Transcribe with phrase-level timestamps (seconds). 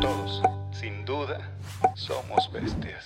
[0.00, 1.50] Todos, sin duda,
[1.96, 3.04] somos bestias.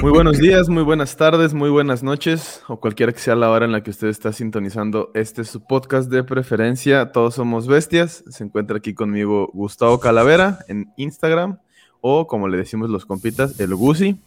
[0.00, 3.66] Muy buenos días, muy buenas tardes, muy buenas noches, o cualquiera que sea la hora
[3.66, 7.12] en la que usted está sintonizando este es su podcast de preferencia.
[7.12, 8.24] Todos somos bestias.
[8.30, 11.58] Se encuentra aquí conmigo Gustavo Calavera en Instagram,
[12.00, 14.18] o como le decimos los compitas, el Gusi.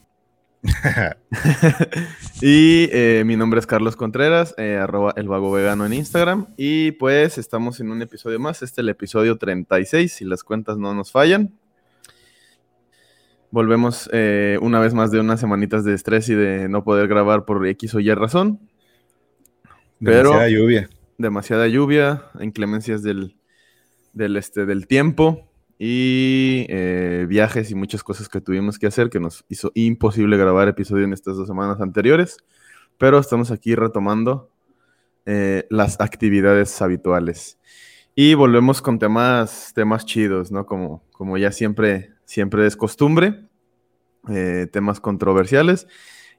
[2.42, 6.48] y eh, mi nombre es Carlos Contreras, eh, arroba el vago vegano en Instagram.
[6.58, 10.78] Y pues estamos en un episodio más, este es el episodio 36, si las cuentas
[10.78, 11.54] no nos fallan.
[13.52, 17.46] Volvemos eh, una vez más de unas semanitas de estrés y de no poder grabar
[17.46, 18.60] por X o Y razón.
[20.04, 20.90] Pero Demasiada lluvia.
[21.18, 23.36] demasiada lluvia, inclemencias del,
[24.14, 25.49] del, este, del tiempo
[25.80, 30.68] y eh, viajes y muchas cosas que tuvimos que hacer que nos hizo imposible grabar
[30.68, 32.38] episodio en estas dos semanas anteriores.
[32.98, 34.52] Pero estamos aquí retomando
[35.26, 37.58] eh, las actividades habituales.
[38.14, 40.66] Y volvemos con temas, temas chidos, ¿no?
[40.66, 43.46] Como, como ya siempre, siempre es costumbre.
[44.30, 45.88] eh, temas controversiales.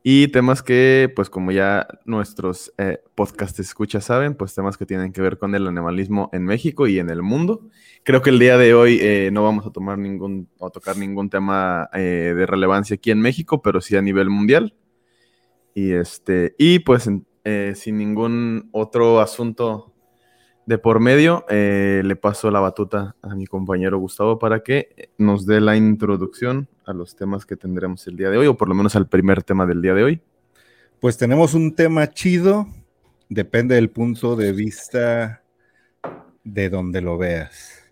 [0.03, 5.12] Y temas que, pues como ya nuestros eh, podcast escuchas saben, pues temas que tienen
[5.12, 7.69] que ver con el animalismo en México y en el mundo.
[8.03, 11.29] Creo que el día de hoy eh, no vamos a tomar ningún, o tocar ningún
[11.29, 14.75] tema eh, de relevancia aquí en México, pero sí a nivel mundial.
[15.75, 17.09] Y este, y pues
[17.45, 19.89] eh, sin ningún otro asunto
[20.66, 25.47] de por medio, eh, le paso la batuta a mi compañero Gustavo para que nos
[25.47, 28.75] dé la introducción a los temas que tendremos el día de hoy, o por lo
[28.75, 30.22] menos al primer tema del día de hoy.
[31.00, 32.69] Pues tenemos un tema chido,
[33.28, 35.42] depende del punto de vista
[36.44, 37.91] de donde lo veas.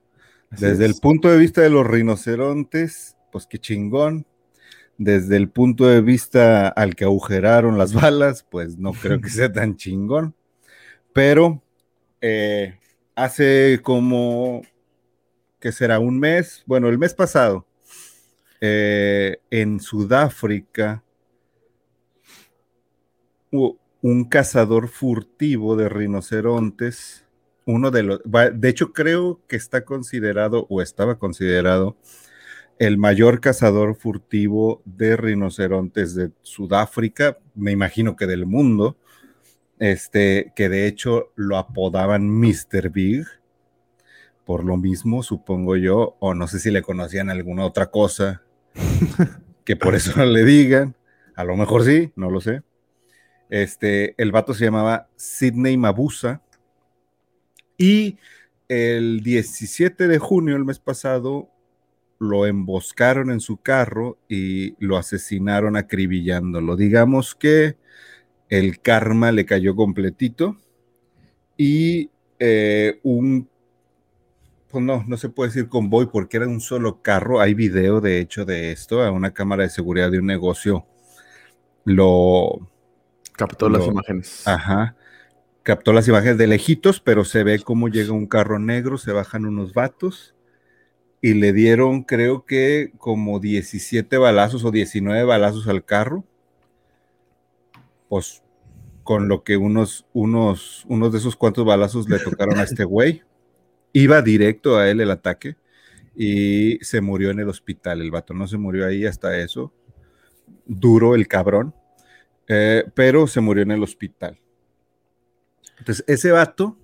[0.51, 4.27] Así Desde el punto de vista de los rinocerontes, pues qué chingón.
[4.99, 9.53] Desde el punto de vista al que agujeraron las balas, pues no creo que sea
[9.53, 10.35] tan chingón.
[11.13, 11.63] Pero
[12.21, 12.79] eh,
[13.15, 14.63] hace como,
[15.61, 15.99] ¿qué será?
[15.99, 17.67] Un mes, bueno, el mes pasado,
[18.61, 21.05] eh, en Sudáfrica,
[23.51, 27.25] un cazador furtivo de rinocerontes,
[27.65, 31.97] uno de los, de hecho creo que está considerado o estaba considerado
[32.79, 38.97] el mayor cazador furtivo de rinocerontes de Sudáfrica, me imagino que del mundo,
[39.79, 42.91] este, que de hecho lo apodaban Mr.
[42.91, 43.27] Big,
[44.45, 48.43] por lo mismo, supongo yo, o no sé si le conocían alguna otra cosa
[49.65, 50.97] que por eso le digan,
[51.35, 52.63] a lo mejor sí, no lo sé.
[53.51, 56.43] Este, el vato se llamaba Sidney Mabusa
[57.77, 58.19] y
[58.69, 61.51] el 17 de junio, el mes pasado,
[62.19, 66.77] lo emboscaron en su carro y lo asesinaron acribillándolo.
[66.77, 67.77] Digamos que
[68.49, 70.57] el karma le cayó completito
[71.57, 73.49] y eh, un,
[74.71, 77.41] pues no, no se puede decir convoy porque era un solo carro.
[77.41, 80.87] Hay video, de hecho, de esto, a una cámara de seguridad de un negocio.
[81.85, 82.69] Lo,
[83.39, 84.49] Captó las imágenes.
[84.49, 84.97] Ajá.
[85.63, 89.47] Captó las imágenes de lejitos, pero se ve cómo llega un carro negro, se bajan
[89.47, 90.35] unos vatos
[91.23, 96.25] y le dieron, creo que como 17 balazos o 19 balazos al carro.
[98.09, 98.43] Pues
[99.03, 103.23] con lo que unos, unos, unos de esos cuantos balazos le tocaron a este güey.
[103.93, 105.57] Iba directo a él el ataque
[106.15, 108.03] y se murió en el hospital.
[108.03, 109.73] El vato no se murió ahí hasta eso.
[110.67, 111.75] Duro el cabrón.
[112.49, 114.39] Eh, pero se murió en el hospital.
[115.79, 116.79] Entonces, ese vato,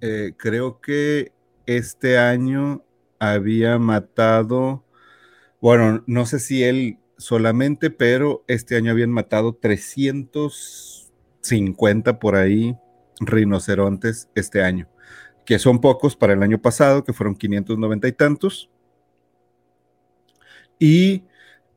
[0.00, 1.32] eh, creo que
[1.66, 2.84] este año
[3.18, 4.84] había matado,
[5.60, 12.76] bueno, no sé si él solamente, pero este año habían matado 350 por ahí
[13.20, 14.88] rinocerontes este año,
[15.44, 18.70] que son pocos para el año pasado, que fueron 590 y tantos.
[20.78, 21.24] Y,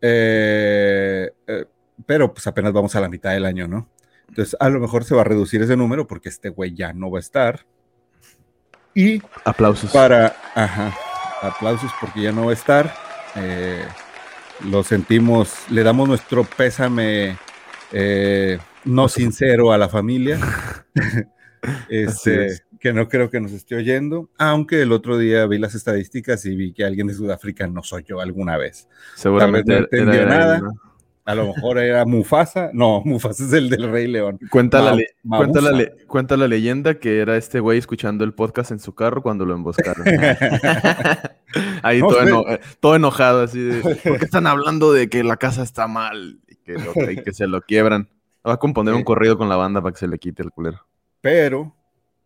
[0.01, 1.65] eh, eh,
[2.05, 3.89] pero pues apenas vamos a la mitad del año, ¿no?
[4.27, 7.11] Entonces, a lo mejor se va a reducir ese número porque este güey ya no
[7.11, 7.65] va a estar.
[8.95, 9.91] Y Aplausos.
[9.91, 10.95] para, ajá,
[11.41, 12.95] aplausos porque ya no va a estar.
[13.35, 13.85] Eh,
[14.63, 17.37] lo sentimos, le damos nuestro pésame
[17.91, 20.39] eh, no sincero a la familia.
[21.89, 22.65] este, es.
[22.79, 26.55] que no creo que nos esté oyendo, aunque el otro día vi las estadísticas y
[26.55, 28.87] vi que alguien de Sudáfrica nos oyó alguna vez.
[29.15, 30.59] Seguramente tal vez no entendió era nada.
[30.59, 30.71] ¿no?
[31.25, 34.39] A lo mejor era Mufasa, no, Mufasa es el del Rey León.
[34.51, 38.33] Cuenta, la le- cuenta, la le- cuenta la leyenda que era este güey escuchando el
[38.33, 40.05] podcast en su carro cuando lo emboscaron.
[41.83, 45.23] Ahí No todo, eno- eh, todo enojado, así de, ¿por qué están hablando de que
[45.23, 48.09] la casa está mal y que, lo- y que se lo quiebran?
[48.47, 50.85] Va a componer un corrido con la banda para que se le quite el culero.
[51.21, 51.74] pero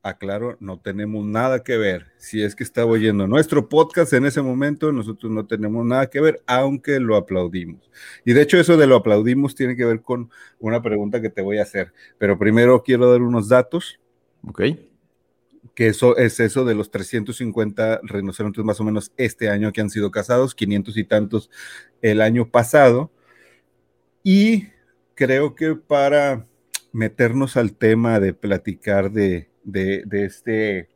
[0.02, 2.08] aclaro, no tenemos nada que ver.
[2.18, 6.22] Si es que estaba oyendo nuestro podcast en ese momento, nosotros no tenemos nada que
[6.22, 7.90] ver, aunque lo aplaudimos.
[8.26, 10.30] Y de hecho eso de lo aplaudimos tiene que ver con
[10.60, 11.94] una pregunta que te voy a hacer.
[12.18, 14.00] Pero primero quiero dar unos datos.
[14.48, 14.62] Ok.
[15.76, 19.90] Que eso es eso de los 350 rinocerontes más o menos este año que han
[19.90, 21.50] sido cazados, 500 y tantos
[22.02, 23.12] el año pasado.
[24.24, 24.68] Y
[25.16, 26.46] creo que para
[26.92, 30.90] meternos al tema de platicar de, de, este,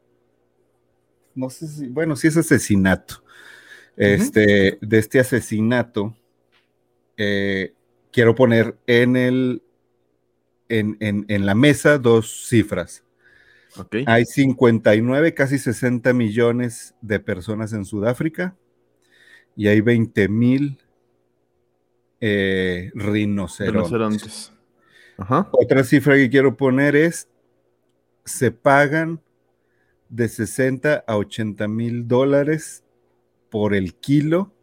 [1.36, 3.24] no sé si, bueno, si es asesinato,
[3.96, 6.16] este, de este asesinato,
[7.18, 7.74] eh,
[8.12, 9.64] quiero poner en el,
[10.70, 13.04] en, la mesa dos cifras.
[14.06, 18.56] Hay 59, casi 60 millones de personas en Sudáfrica
[19.56, 20.80] y hay 20 mil
[22.22, 24.54] eh, rinocerontes.
[25.52, 27.28] Otra cifra que quiero poner es
[28.26, 29.22] se pagan
[30.10, 32.84] de 60 a 80 mil dólares
[33.50, 34.54] por el kilo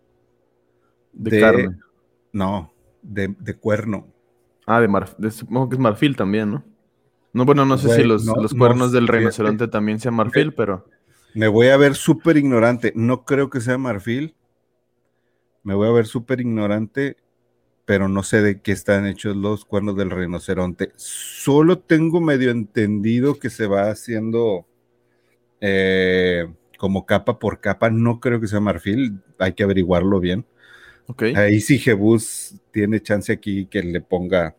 [1.13, 1.79] de, carne.
[2.33, 2.73] No,
[3.03, 4.07] de, cuerno.
[4.67, 5.31] Ah, de marfil.
[5.33, 6.65] Supongo que es marfil también, ¿no?
[7.33, 8.25] No, bueno, no sé si los,
[8.57, 10.87] cuernos del rinoceronte también sean marfil, pero.
[11.35, 12.93] Me voy a ver súper ignorante.
[12.97, 14.35] No creo que sea marfil.
[15.63, 17.17] Me voy a ver súper ignorante
[17.91, 20.93] pero no sé de qué están hechos los cuernos del rinoceronte.
[20.95, 24.65] Solo tengo medio entendido que se va haciendo
[25.61, 26.47] eh,
[26.79, 27.91] como capa por capa.
[27.91, 30.47] No creo que sea marfil, hay que averiguarlo bien.
[31.09, 31.35] Okay.
[31.35, 34.55] Ahí sí Jebus tiene chance aquí que le ponga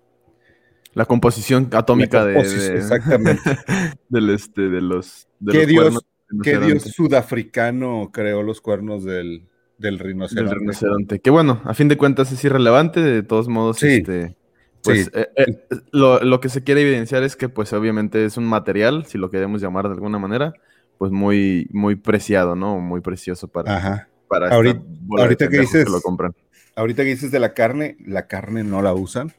[0.93, 3.43] la composición atómica de, exactamente
[4.09, 6.05] del este de los ¿Qué, dios,
[6.43, 9.47] ¿Qué dios sudafricano creó los cuernos del
[9.81, 11.19] del rinoceronte.
[11.19, 14.35] Que bueno, a fin de cuentas es irrelevante, de todos modos, este,
[14.83, 15.45] pues eh, eh,
[15.91, 19.61] lo, que se quiere evidenciar es que pues obviamente es un material, si lo queremos
[19.61, 20.53] llamar de alguna manera,
[20.97, 22.79] pues muy, muy preciado, ¿no?
[22.79, 26.33] Muy precioso para, para ahorita, que dices, lo compran.
[26.75, 29.33] Ahorita que dices de la carne, la carne no la usan.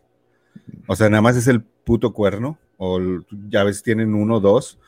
[0.87, 3.01] O sea, nada más es el puto cuerno, o
[3.49, 4.79] ya ves tienen uno o dos.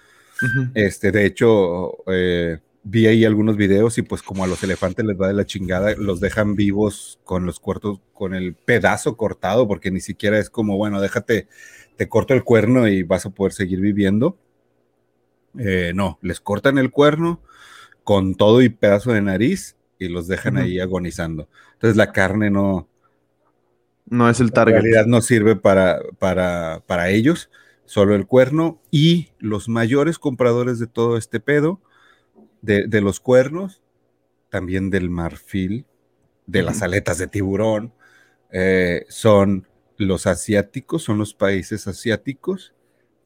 [0.74, 5.19] Este, de hecho, eh, vi ahí algunos videos y pues como a los elefantes les
[5.19, 9.90] va de la chingada, los dejan vivos con los cuernos, con el pedazo cortado, porque
[9.90, 11.48] ni siquiera es como, bueno, déjate,
[11.96, 14.36] te corto el cuerno y vas a poder seguir viviendo.
[15.58, 17.40] Eh, no, les cortan el cuerno
[18.04, 21.48] con todo y pedazo de nariz y los dejan ahí agonizando.
[21.72, 22.88] Entonces la carne no...
[24.06, 24.76] No es el target.
[24.76, 27.48] En realidad no sirve para, para, para ellos,
[27.87, 31.80] solo el cuerno y los mayores compradores de todo este pedo
[32.64, 33.82] de, los cuernos,
[34.50, 35.87] también del marfil,
[36.46, 37.93] de las aletas de tiburón,
[38.50, 39.66] eh, son
[39.96, 42.75] los asiáticos, son los países asiáticos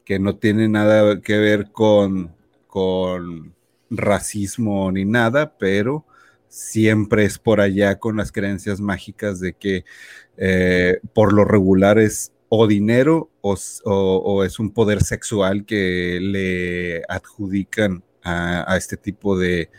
[0.05, 2.35] que no tienen nada que ver con,
[2.67, 3.53] con
[3.89, 6.05] racismo ni nada, pero
[6.47, 9.85] siempre es por allá con las creencias mágicas de que
[10.37, 18.03] eh, por lo regular es o dinero o, es un poder sexual que le adjudican
[18.23, 19.69] a, este tipo de,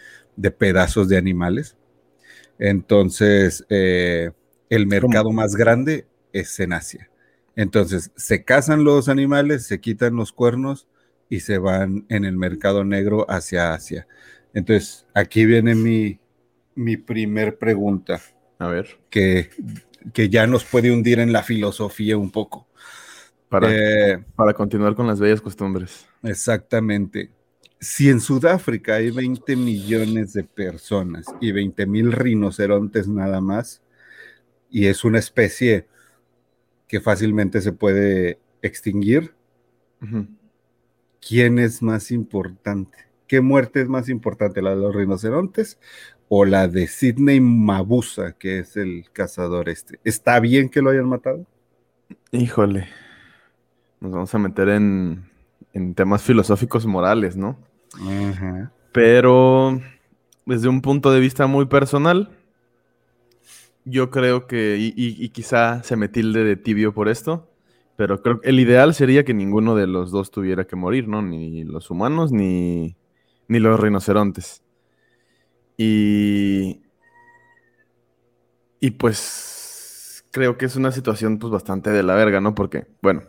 [0.58, 1.76] pedazos de animales.
[2.58, 4.30] Entonces, eh,
[4.68, 7.10] el mercado más grande es en Asia.
[7.56, 10.86] Entonces, se cazan los animales, se quitan los cuernos
[11.28, 14.06] y se van en el mercado negro hacia Asia.
[14.54, 16.20] Entonces, aquí viene mi,
[16.74, 18.20] mi primer pregunta.
[18.58, 18.98] A ver.
[19.10, 19.50] Que,
[20.12, 22.66] que ya nos puede hundir en la filosofía un poco.
[23.48, 26.06] Para, eh, para continuar con las bellas costumbres.
[26.22, 27.30] Exactamente
[27.80, 33.82] si en Sudáfrica hay 20 millones de personas y 20 mil rinocerontes nada más,
[34.70, 35.88] y es una especie
[36.86, 39.34] que fácilmente se puede extinguir,
[41.26, 42.98] ¿quién es más importante?
[43.26, 45.78] ¿Qué muerte es más importante, la de los rinocerontes
[46.28, 49.98] o la de Sidney Mabusa, que es el cazador este?
[50.04, 51.46] ¿Está bien que lo hayan matado?
[52.30, 52.88] Híjole,
[54.00, 55.30] nos vamos a meter en,
[55.72, 57.69] en temas filosóficos morales, ¿no?
[58.92, 59.80] Pero
[60.46, 62.30] desde un punto de vista muy personal,
[63.84, 67.48] yo creo que, y, quizá se me tilde de tibio por esto,
[67.96, 71.22] pero creo que el ideal sería que ninguno de los dos tuviera que morir, ¿no?
[71.22, 72.96] Ni los humanos ni,
[73.48, 74.62] ni los rinocerontes.
[75.76, 76.82] Y,
[78.80, 82.54] y pues creo que es una situación pues bastante de la verga, ¿no?
[82.54, 83.22] Porque, bueno,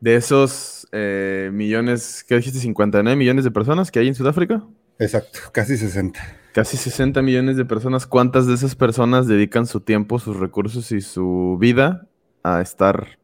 [0.00, 2.58] de esos eh, millones, ¿qué dijiste?
[2.58, 4.64] 59 millones de personas que hay en Sudáfrica.
[4.98, 6.20] Exacto, casi 60.
[6.52, 8.06] Casi 60 millones de personas.
[8.06, 12.08] ¿Cuántas de esas personas dedican su tiempo, sus recursos y su vida
[12.42, 13.18] a estar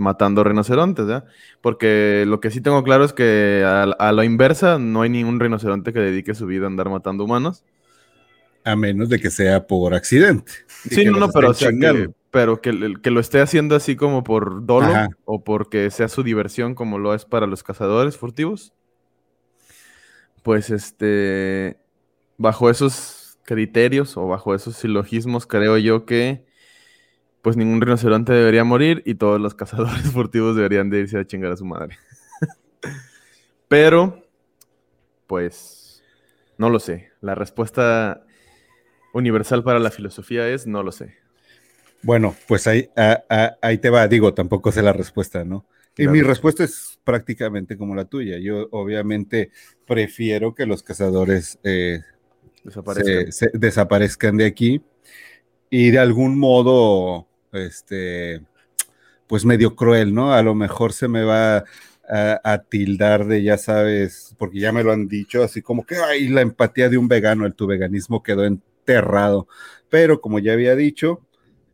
[0.00, 1.06] matando rinocerontes.
[1.60, 5.38] Porque lo que sí tengo claro es que a, a la inversa no hay ningún
[5.38, 7.64] rinoceronte que dedique su vida a andar matando humanos.
[8.64, 10.52] A menos de que sea por accidente.
[10.90, 12.14] Sí, no, no, pero, o estén sea, que, chingando.
[12.30, 15.08] Pero que, que lo esté haciendo así como por dolo Ajá.
[15.24, 18.72] o porque sea su diversión como lo es para los cazadores furtivos.
[20.42, 21.78] Pues este,
[22.38, 26.46] bajo esos criterios o bajo esos silogismos creo yo que
[27.42, 31.52] pues ningún rinoceronte debería morir y todos los cazadores furtivos deberían de irse a chingar
[31.52, 31.98] a su madre.
[33.68, 34.22] Pero,
[35.26, 36.02] pues,
[36.58, 37.10] no lo sé.
[37.20, 38.24] La respuesta
[39.12, 41.19] universal para la filosofía es no lo sé.
[42.02, 45.66] Bueno, pues ahí, a- a- ahí te va, digo, tampoco sé la respuesta, ¿no?
[45.96, 46.12] Y Claro.
[46.12, 48.38] mi respuesta es prácticamente como la tuya.
[48.38, 49.50] Yo obviamente
[49.86, 52.00] prefiero que los cazadores eh,
[52.64, 53.26] Desaparezcan.
[53.26, 54.82] se, se desaparezcan de aquí
[55.70, 58.42] y de algún modo, este,
[59.26, 60.32] pues medio cruel, ¿no?
[60.34, 61.58] A lo mejor se me va
[62.08, 65.96] a, a tildar de, ya sabes, porque ya me lo han dicho, así como que,
[65.96, 69.46] ay, la empatía de un vegano, el tu veganismo quedó enterrado.
[69.88, 71.20] Pero como ya había dicho,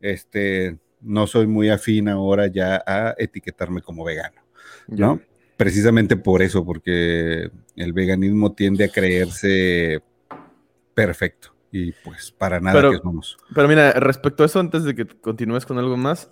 [0.01, 4.41] este, no soy muy afín ahora ya a etiquetarme como vegano.
[4.89, 5.21] ¿no?
[5.57, 10.03] Precisamente por eso, porque el veganismo tiende a creerse
[10.95, 13.37] perfecto y pues para nada Pero- que somos.
[13.55, 16.31] Pero mira, respecto a eso, antes de que continúes con algo más,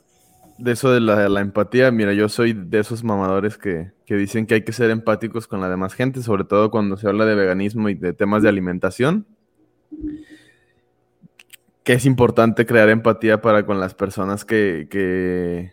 [0.59, 4.47] de eso de la, la empatía, mira, yo soy de esos mamadores que, que dicen
[4.47, 7.35] que hay que ser empáticos con la demás gente, sobre todo cuando se habla de
[7.35, 9.26] veganismo y de temas de alimentación.
[11.84, 15.72] Que es importante crear empatía para con las personas que, que,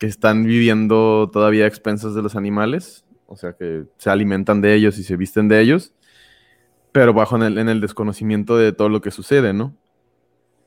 [0.00, 4.98] están viviendo todavía a expensas de los animales, o sea, que se alimentan de ellos
[4.98, 5.94] y se visten de ellos,
[6.90, 9.76] pero bajo en el, en el desconocimiento de todo lo que sucede, ¿no?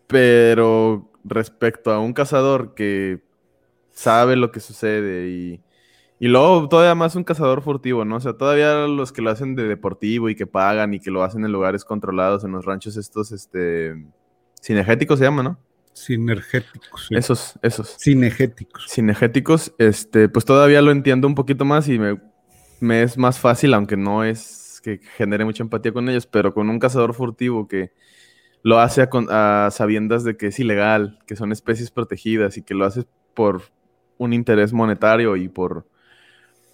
[0.07, 3.21] Pero respecto a un cazador que
[3.91, 5.61] sabe lo que sucede y,
[6.19, 8.17] y luego todavía más un cazador furtivo, ¿no?
[8.17, 11.23] O sea, todavía los que lo hacen de deportivo y que pagan y que lo
[11.23, 14.05] hacen en lugares controlados, en los ranchos estos, este,
[14.65, 15.59] cinegéticos se llama, ¿no?
[15.93, 17.05] Sinergéticos.
[17.07, 17.15] sí.
[17.15, 17.97] Esos, esos.
[17.99, 18.87] Cinegéticos.
[18.89, 22.19] Cinegéticos, este, pues todavía lo entiendo un poquito más y me,
[22.79, 26.69] me es más fácil, aunque no es que genere mucha empatía con ellos, pero con
[26.69, 27.91] un cazador furtivo que
[28.61, 32.61] lo hace a, con- a sabiendas de que es ilegal, que son especies protegidas y
[32.63, 33.63] que lo hace por
[34.17, 35.87] un interés monetario y por,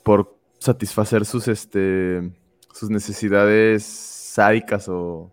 [0.04, 2.32] por satisfacer sus, este,
[2.74, 5.32] sus necesidades sádicas o,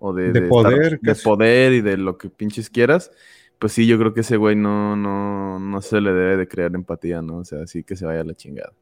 [0.00, 1.24] o de, De estar- poder, de casi.
[1.24, 3.10] poder y de lo que pinches quieras,
[3.58, 6.74] pues sí, yo creo que ese güey no, no, no se le debe de crear
[6.74, 7.38] empatía, ¿no?
[7.38, 8.72] O sea, sí que se vaya a la chingada.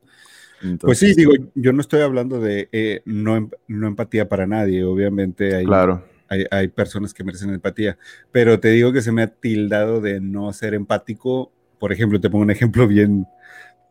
[0.81, 4.47] Pues sí, Entonces, digo, yo no estoy hablando de eh, no, em- no empatía para
[4.47, 6.03] nadie, obviamente hay, Claro.
[6.29, 7.99] hay, hay personas que merecen empatía,
[8.33, 11.53] pero te digo que se me ha tildado de no ser empático.
[11.79, 13.27] Por ejemplo, te pongo un ejemplo bien,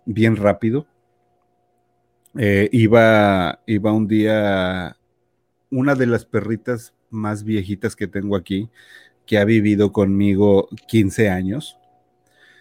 [0.06, 0.88] bien rápido.
[2.38, 4.98] Eh, iba, iba un día,
[5.72, 8.70] una de las perritas más viejitas que tengo aquí,
[9.26, 11.80] que ha vivido conmigo 15 años.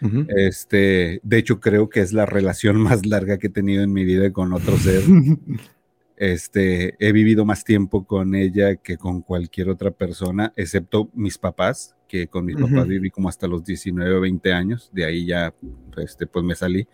[0.00, 0.26] Ujú.
[0.28, 4.04] Este, de hecho, creo que es la relación más larga que he tenido en mi
[4.04, 5.02] vida con otro ser.
[6.16, 11.96] Este, he vivido más tiempo con ella que con cualquier otra persona, excepto mis papás,
[12.06, 12.86] que con mis papás Ujú.
[12.86, 15.52] viví como hasta los 19 o 20 años, de ahí ya,
[15.96, 16.86] este, pues me salí.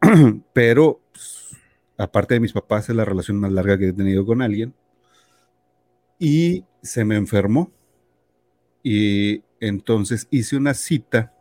[0.52, 1.56] Pero, pues,
[1.96, 4.74] aparte de mis papás, es la relación más larga que he tenido con alguien.
[6.18, 7.72] Y se me enfermó.
[8.82, 11.32] Y entonces hice una cita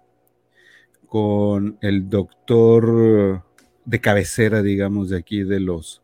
[1.08, 3.44] con el doctor
[3.86, 6.02] de cabecera, digamos, de aquí de los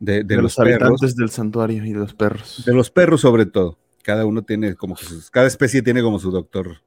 [0.00, 2.62] de, de de, los, los, perros, habitantes del santuario y de los perros.
[2.64, 3.78] de los perros sobre todo.
[4.02, 6.78] Cada uno tiene como que sus- cada especie tiene como su doctor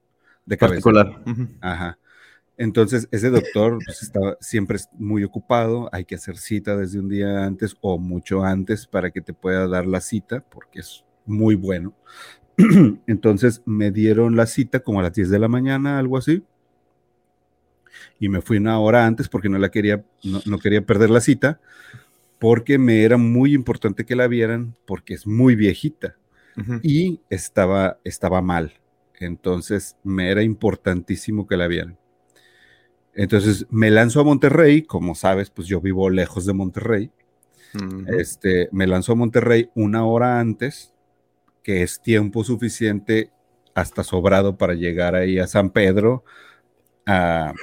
[0.45, 1.03] de cabecera.
[1.03, 1.23] particular.
[1.27, 1.47] Ujú.
[1.59, 1.99] Ajá.
[2.57, 7.09] Entonces, ese doctor pues, está siempre es muy ocupado, hay que hacer cita desde un
[7.09, 11.55] día antes o mucho antes para que te pueda dar la cita, porque es muy
[11.55, 11.93] bueno.
[13.07, 16.43] Entonces, me dieron la cita como a las 10 de la mañana, algo así.
[18.19, 21.21] Y me fui una hora antes porque no la quería, no, no quería perder la
[21.21, 21.59] cita,
[22.39, 26.15] porque me era muy importante que la vieran, porque es muy viejita
[26.81, 28.73] y estaba, estaba mal.
[29.19, 31.97] Entonces me era importantísimo que la vieran.
[33.13, 37.11] Entonces me lanzo a Monterrey, como sabes, pues yo vivo lejos de Monterrey.
[38.07, 40.90] Este, me lanzo a Monterrey una hora antes,
[41.63, 43.31] que es tiempo suficiente
[43.73, 46.23] hasta sobrado para llegar ahí a San Pedro
[47.05, 47.53] a,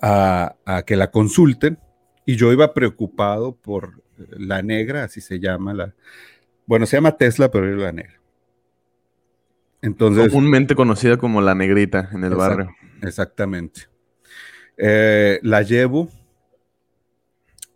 [0.00, 1.78] a- a que la consulten.
[2.24, 5.94] Y yo iba preocupado por la negra, así se llama la.
[6.66, 8.20] Bueno, se llama Tesla, pero es la negra.
[9.82, 12.74] Entonces, Comúnmente conocida como la negrita en el barrio.
[13.02, 13.82] Exactamente.
[14.76, 16.08] Eh, la llevo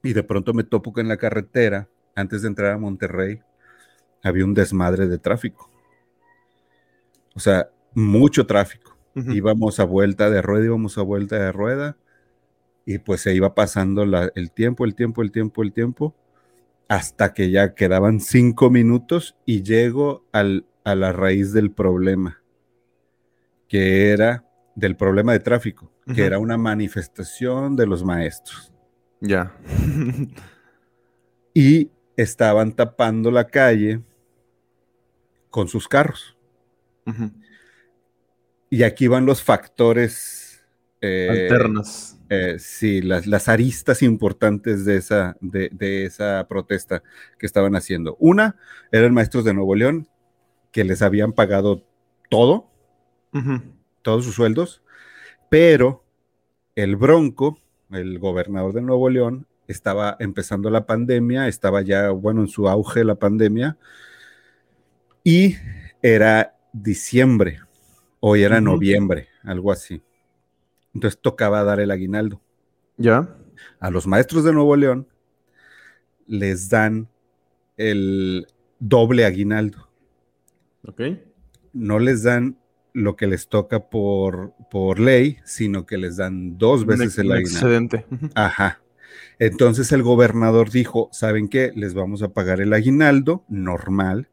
[0.03, 3.41] y de pronto me topo en la carretera, antes de entrar a Monterrey,
[4.23, 5.71] había un desmadre de tráfico.
[7.35, 8.97] O sea, mucho tráfico.
[9.15, 11.97] Íbamos a vuelta de rueda, íbamos a vuelta de rueda,
[12.87, 16.15] y pues se iba pasando la- el tiempo, el tiempo, el tiempo, el tiempo,
[16.89, 22.43] hasta que ya quedaban cinco minutos y llego al- a la raíz del problema,
[23.69, 28.73] que era del problema de tráfico, que era una manifestación de los maestros.
[29.21, 29.53] Ya.
[31.55, 34.01] Y estaban tapando la calle
[35.51, 36.37] con sus carros.
[38.71, 40.65] Y aquí van los factores
[41.01, 42.19] eh, Alternas.
[42.29, 47.03] eh, sí, las, las aristas importantes de esa, de, de esa protesta
[47.39, 48.17] que estaban haciendo.
[48.21, 48.57] Una,
[48.93, 50.09] eran maestros de Nuevo León
[50.71, 51.85] que les habían pagado
[52.29, 52.71] todo,
[54.03, 54.83] todos sus sueldos,
[55.49, 56.05] pero
[56.77, 57.59] el Bronco,
[57.91, 63.03] el gobernador de Nuevo León, estaba empezando la pandemia, estaba ya, bueno, en su auge
[63.05, 63.79] la pandemia,
[65.25, 65.57] y
[66.03, 67.61] era diciembre,
[68.21, 70.03] hoy era noviembre, algo así.
[70.95, 72.41] Entonces tocaba dar el aguinaldo.
[72.97, 73.29] Ya.
[73.79, 75.07] A los maestros de Nuevo León
[76.27, 77.09] les dan
[77.77, 78.47] el
[78.79, 79.89] doble aguinaldo.
[80.87, 81.03] Ok.
[81.73, 82.57] No les dan
[82.93, 87.33] lo que les toca por, por ley, sino que les dan dos veces Un el
[87.33, 87.57] aguinaldo.
[87.57, 88.07] excedente.
[88.35, 88.81] Ajá.
[89.39, 91.73] Entonces el gobernador dijo, ¿saben qué?
[91.75, 94.29] Les vamos a pagar el aguinaldo normal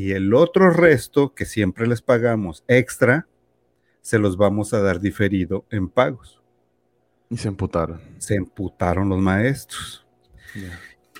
[0.00, 3.26] y el otro resto que siempre les pagamos extra,
[4.00, 6.40] se los vamos a dar diferido en pagos.
[7.28, 8.00] Y se emputaron.
[8.16, 10.06] Se emputaron los maestros.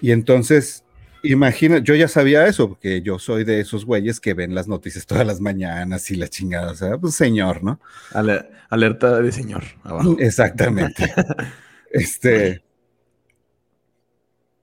[0.01, 0.83] Y entonces,
[1.23, 5.05] imagina, yo ya sabía eso, porque yo soy de esos güeyes que ven las noticias
[5.05, 7.81] todas las mañanas y la chingada, o sea, pues señor, ¿no?
[8.15, 9.63] Ale- alerta de señor.
[9.83, 10.17] Abajo.
[10.19, 11.13] Exactamente.
[11.91, 12.63] este,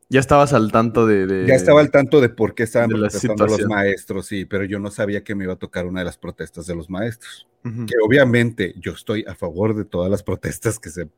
[0.10, 1.26] Ya estabas al tanto de.
[1.28, 4.80] de- ya estaba al tanto de por qué estaban protestando los maestros, sí, pero yo
[4.80, 7.48] no sabía que me iba a tocar una de las protestas de los maestros.
[7.66, 7.86] Ujú.
[7.86, 11.10] Que obviamente yo estoy a favor de todas las protestas que se,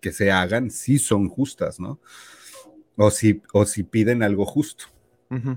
[0.00, 2.00] que se hagan, si son justas, ¿no?
[2.96, 4.86] O si, o si piden algo justo.
[5.30, 5.56] Ujú.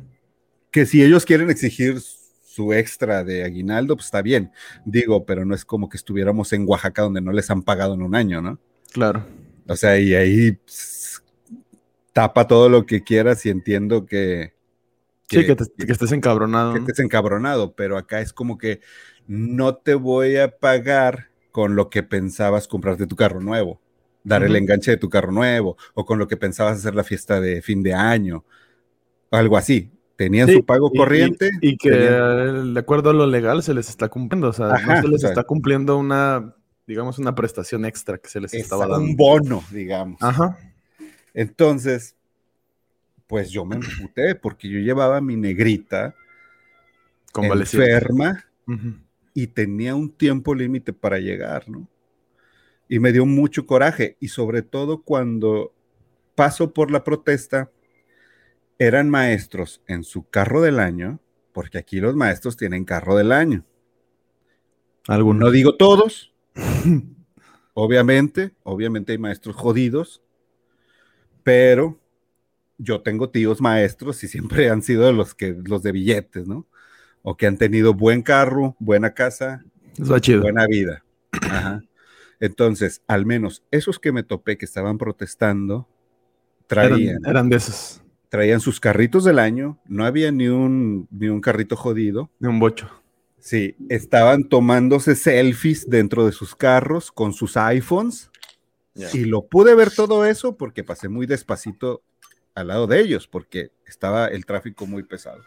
[0.71, 4.51] que si ellos quieren exigir su extra de aguinaldo, pues está bien.
[4.85, 8.01] Digo, pero no es como que estuviéramos en Oaxaca donde no les han pagado en
[8.01, 8.59] un año, ¿no?
[8.93, 9.25] Claro.
[9.67, 10.57] O sea, y ahí
[12.15, 14.53] tapa todo lo que quieras y entiendo que,
[15.29, 16.71] sí, que, te- que estés encabronado.
[16.73, 18.79] que estés encabronado, pero acá es como que
[19.27, 23.81] no te voy a pagar con lo que pensabas comprarte tu carro nuevo,
[24.23, 27.41] dar el enganche de tu carro nuevo, o con lo que pensabas hacer la fiesta
[27.41, 28.45] de fin de año,
[29.29, 29.91] algo así.
[30.15, 31.51] Tenían Sí, su pago y- corriente.
[31.59, 34.47] Y, que tenían- de acuerdo a lo legal se les está cumpliendo.
[34.47, 36.55] O sea, Ajá, no se les o sea- está cumpliendo una,
[36.87, 39.05] digamos, una prestación extra que se les estaba dando.
[39.05, 40.21] un bono, digamos.
[40.23, 40.57] Ajá.
[41.35, 42.15] Entonces,
[43.27, 46.15] pues yo me emputé porque yo llevaba a mi negrita
[47.43, 48.45] enferma
[49.33, 51.87] y tenía un tiempo límite para llegar, ¿no?
[52.87, 55.73] Y me dio mucho coraje y sobre todo cuando
[56.35, 57.71] paso por la protesta,
[58.77, 61.19] eran maestros en su carro del año,
[61.51, 63.65] porque aquí los maestros tienen carro del año.
[65.07, 65.39] Algunos.
[65.39, 66.33] No digo todos,
[67.73, 70.21] obviamente, obviamente hay maestros jodidos,
[71.45, 71.99] pero
[72.79, 76.65] yo tengo tíos maestros y siempre han sido los que los de billetes, ¿no?
[77.21, 79.63] O que han tenido buen carro, buena casa,
[80.19, 80.41] chido.
[80.41, 81.03] buena vida.
[81.43, 81.83] Ajá.
[82.39, 85.87] Entonces, al menos esos que me topé que estaban protestando
[86.65, 88.01] traían, eran, eran de esos.
[88.29, 92.31] traían sus carritos del año, no había ni un ni un carrito jodido.
[92.39, 92.89] De un bocho.
[93.37, 98.31] Sí, estaban tomándose selfies dentro de sus carros con sus iPhones
[99.13, 102.01] y lo pude ver todo eso porque pasé muy despacito
[102.53, 105.41] al lado de ellos porque estaba el tráfico muy pesado.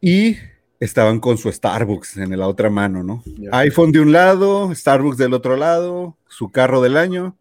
[0.00, 0.36] Y
[0.80, 3.22] estaban con su Starbucks en la otra mano, ¿no?
[3.64, 7.36] IPhone de un lado, Starbucks del otro lado, su carro del año.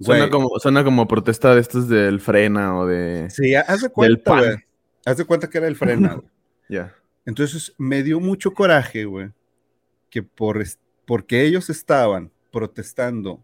[0.00, 3.28] Suena como, suena como protesta de estos del frena o de.
[3.30, 4.38] Sí, haz de cuenta, pan.
[4.38, 4.56] güey.
[5.04, 6.24] Haz de cuenta que era el frenado.
[6.70, 6.94] Ya.
[7.24, 9.30] Entonces me dio mucho coraje, güey,
[10.10, 10.62] que por,
[11.08, 13.42] porque ellos estaban protestando,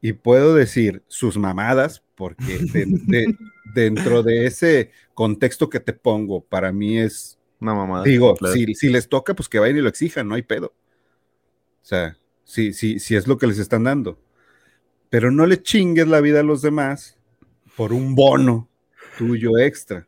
[0.00, 3.36] y puedo decir sus mamadas, porque de- de-
[3.74, 8.04] dentro de ese contexto que te pongo, para mí es, Una mamada.
[8.04, 8.54] digo, claro.
[8.54, 10.66] si, si les toca, pues que vayan y lo exijan, no hay pedo.
[11.82, 14.18] O sea, si, si, si es lo que les están dando.
[15.10, 17.16] Pero no le chingues la vida a los demás
[17.76, 18.68] por un bono
[19.18, 20.06] tuyo extra.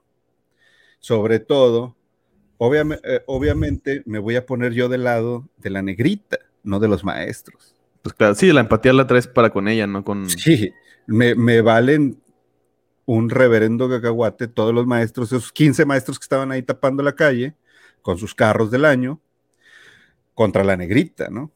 [1.01, 1.95] Sobre todo,
[2.59, 6.89] obviame- eh, obviamente me voy a poner yo del lado de la negrita, no de
[6.89, 7.77] los maestros.
[8.03, 10.29] Pues claro, sí, la empatía la traes para con ella, no con...
[10.29, 10.73] Sí,
[11.07, 12.21] me, me valen
[13.07, 17.55] un reverendo cacahuate todos los maestros, esos 15 maestros que estaban ahí tapando la calle
[18.03, 19.21] con sus carros del año
[20.35, 21.53] contra la negrita, ¿no?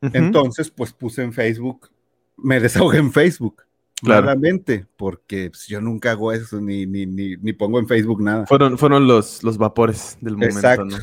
[0.00, 1.90] Entonces, pues puse en Facebook,
[2.36, 3.62] me desahogué en Facebook,
[4.02, 4.24] Claro.
[4.24, 8.44] claramente, porque pues, yo nunca hago eso, ni, ni, ni, ni pongo en Facebook nada.
[8.46, 10.84] Fueron, fueron los, los vapores del momento, Exacto.
[10.84, 10.98] ¿no?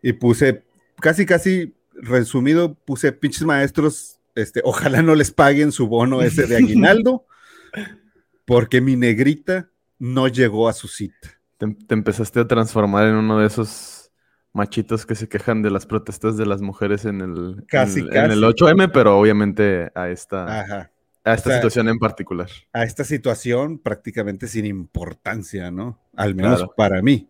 [0.00, 0.62] Y puse,
[1.00, 6.56] casi, casi resumido, puse pinches maestros, este, ojalá no les paguen su bono ese de
[6.56, 7.26] aguinaldo,
[8.44, 11.30] porque mi negrita no llegó a su cita.
[11.58, 14.10] Te, te empezaste a transformar en uno de esos
[14.52, 18.18] machitos que se quejan de las protestas de las mujeres en el, Casi, en, casi.
[18.18, 20.90] en el 8M, pero obviamente a esta, Ajá.
[21.24, 22.48] a esta o sea, situación en particular.
[22.72, 26.00] A esta situación prácticamente sin importancia, ¿no?
[26.16, 26.74] Al menos Claro.
[26.76, 27.28] para mí.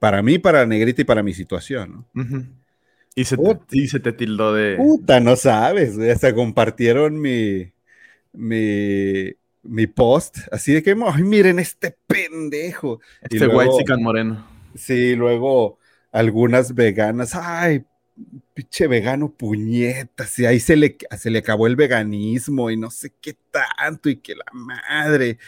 [0.00, 2.22] Para mí, para la negrita y para mi situación, ¿no?
[2.22, 2.44] Ujú.
[3.14, 4.76] Y se, te, y se te tildó de...
[4.76, 7.72] Puta, no sabes, güey, hasta compartieron mi,
[8.32, 13.00] mi, mi post, así de que, ay, miren este pendejo.
[13.22, 14.46] este white chican moreno.
[14.74, 15.78] Sí, luego
[16.10, 17.84] algunas veganas, ay,
[18.52, 23.12] pinche vegano puñetas, y ahí se le, se le acabó el veganismo y no sé
[23.20, 25.38] qué tanto, y que la madre.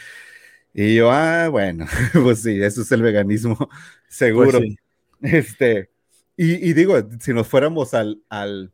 [0.73, 1.85] Y yo, ah, bueno,
[2.23, 3.69] pues sí, eso es el veganismo,
[4.07, 4.59] seguro.
[4.59, 4.77] Pues sí.
[5.21, 5.89] Este,
[6.37, 8.73] y, y digo, si nos fuéramos al, al,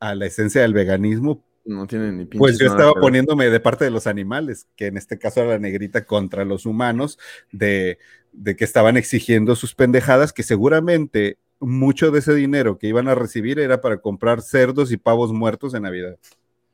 [0.00, 3.84] a la esencia del veganismo, No tiene ni pinches pues yo estaba poniéndome de parte
[3.84, 7.18] de los animales, que en este caso era la negrita contra los humanos,
[7.52, 7.98] de,
[8.32, 13.14] de que estaban exigiendo sus pendejadas, que seguramente mucho de ese dinero que iban a
[13.14, 16.18] recibir era para comprar cerdos y pavos muertos en Navidad.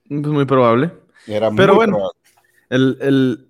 [0.09, 0.93] Pues muy probable.
[1.27, 1.93] Era Pero muy bueno.
[1.93, 2.19] probable.
[2.71, 3.49] El, el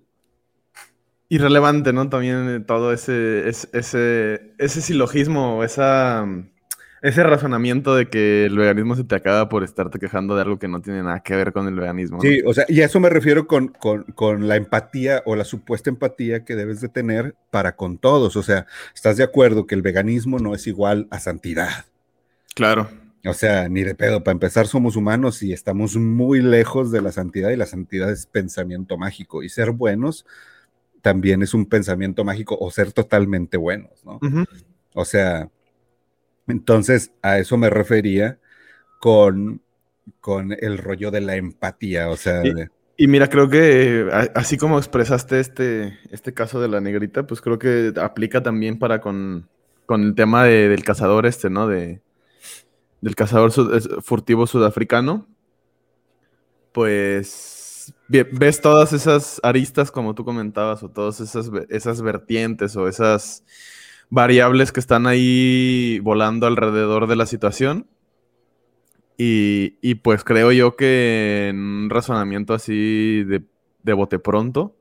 [1.29, 2.09] irrelevante, ¿no?
[2.09, 6.25] También eh, todo ese, es- ese, ese silogismo, esa,
[7.01, 10.67] ese razonamiento de que el veganismo se te acaba por estarte quejando de algo que
[10.67, 12.17] no tiene nada que ver con el veganismo.
[12.17, 12.21] ¿no?
[12.21, 15.43] Sí, o sea, y a eso me refiero con, con, con la empatía o la
[15.43, 18.35] supuesta empatía que debes de tener para con todos.
[18.35, 21.85] O sea, ¿estás de acuerdo que el veganismo no es igual a santidad?
[22.53, 22.87] Claro.
[23.25, 24.23] O sea, ni de pedo.
[24.23, 28.27] Para empezar, somos humanos y estamos muy lejos de la santidad y la santidad es
[28.27, 29.41] pensamiento mágico.
[29.41, 30.25] Y ser buenos
[31.01, 34.19] también es un pensamiento mágico o ser totalmente buenos, ¿no?
[34.93, 35.49] O sea,
[36.51, 38.37] entonces a eso me refería
[38.99, 39.61] con,
[40.19, 42.09] con el rollo de la empatía.
[42.09, 46.67] O sea, de- Y mira, creo que a- así como expresaste este, este caso de
[46.67, 49.49] la negrita, pues creo que aplica también para con,
[49.87, 51.67] con el tema de- del cazador este, ¿no?
[51.67, 52.01] De,
[53.01, 55.27] del cazador sud- furtivo sudafricano.
[56.71, 62.87] Pues ve- ves todas esas aristas como tú comentabas, o todas esas, esas vertientes o
[62.87, 63.43] esas
[64.11, 67.87] variables que están ahí volando alrededor de la situación.
[69.17, 73.43] Y, y pues creo yo que en un razonamiento así de,
[73.83, 74.75] de bote pronto,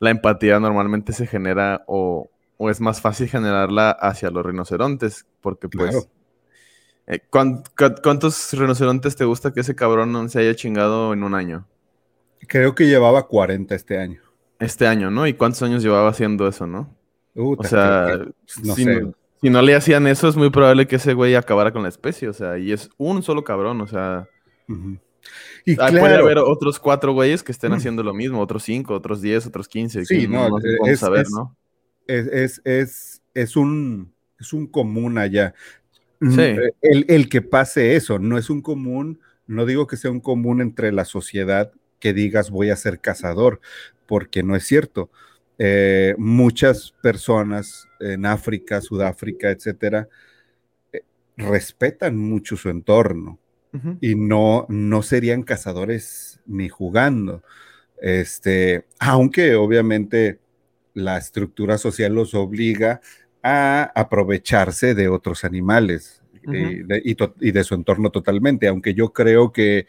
[0.00, 5.68] la empatía normalmente se genera o, o es más fácil generarla hacia los rinocerontes, porque
[5.68, 5.90] pues...
[5.90, 6.08] Claro.
[7.06, 11.22] eh, ¿cuán- cu- ¿Cuántos rinocerontes te gusta que ese cabrón no se haya chingado en
[11.24, 11.66] un año?
[12.48, 14.20] creo que llevaba 40 este año.
[14.60, 15.26] Este año, ¿no?
[15.26, 16.96] ¿Y cuántos años llevaba haciendo eso, no?
[17.34, 18.32] O sea, que,
[18.66, 21.72] no si, no, si no le hacían eso, es muy probable que ese güey acabara
[21.72, 24.26] con la especie, o sea, y es un solo cabrón, o sea...
[25.64, 27.74] Y Ah, Puede haber otros cuatro güeyes que estén Mm.
[27.74, 30.04] haciendo lo mismo, otros cinco, otros diez, otros quince.
[30.04, 31.56] Sí, que no, pueden es- saber, es- ¿no?
[32.06, 35.54] es, es, es, es un, es un común allá.
[36.20, 36.40] Mm, Sí.
[36.40, 40.20] eh, El, el que pase eso, no es un común, no digo que sea un
[40.20, 43.60] común entre la sociedad que digas voy a ser cazador,
[44.06, 45.10] porque no es cierto.
[45.58, 50.08] Eh, muchas personas en África, Sudáfrica, etcétera,
[50.92, 51.02] eh,
[51.36, 53.38] respetan mucho su entorno
[54.00, 57.42] y no, no serían cazadores ni jugando.
[58.00, 60.40] Este, aunque obviamente
[60.94, 63.00] la estructura social los obliga
[63.42, 68.94] a aprovecharse de otros animales y, de, y to- y de su entorno totalmente, aunque
[68.94, 69.86] yo creo que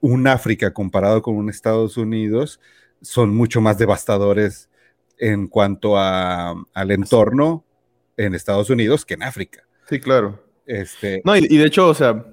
[0.00, 2.60] un África comparado con un Estados Unidos
[3.02, 4.69] son mucho más devastadores
[5.20, 7.64] en cuanto a, al entorno
[8.16, 9.62] en Estados Unidos que en África.
[9.88, 10.42] Sí, claro.
[10.66, 12.24] Este, No, y, y de hecho, o sea,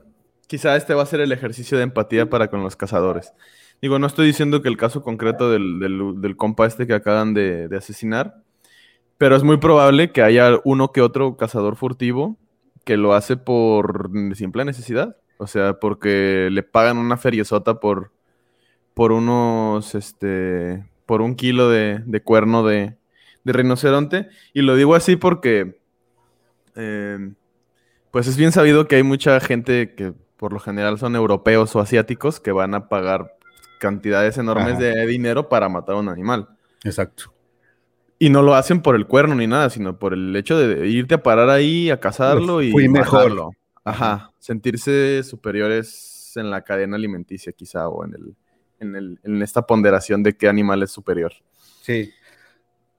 [0.47, 3.33] quizá este va a ser el ejercicio de empatía para con los cazadores.
[3.81, 7.33] Digo, no estoy diciendo que el caso concreto del, del- del compa este que acaban
[7.35, 8.41] de, de asesinar,
[9.17, 12.37] pero es muy probable que haya uno que otro cazador furtivo
[12.85, 15.17] que lo hace por simple necesidad.
[15.39, 18.11] O sea, porque le pagan una feriezota por,
[18.95, 22.95] por unos, este, por un kilo de, de cuerno de,
[23.43, 24.27] de rinoceronte.
[24.53, 25.79] Y lo digo así porque,
[26.75, 27.31] eh,
[28.11, 31.79] pues es bien sabido que hay mucha gente que por lo general son europeos o
[31.79, 33.37] asiáticos que van a pagar
[33.79, 34.79] cantidades enormes Ajá.
[34.79, 36.49] de dinero para matar a un animal.
[36.83, 37.33] Exacto.
[38.19, 41.15] Y no lo hacen por el cuerno ni nada, sino por el hecho de irte
[41.15, 43.19] a parar ahí, a cazarlo y Fui mejor.
[43.19, 43.51] matarlo.
[43.83, 48.35] Ajá, sentirse superiores en la cadena alimenticia quizá o en, el,
[48.79, 51.33] en, el- en esta ponderación de qué animal es superior.
[51.81, 52.11] Sí.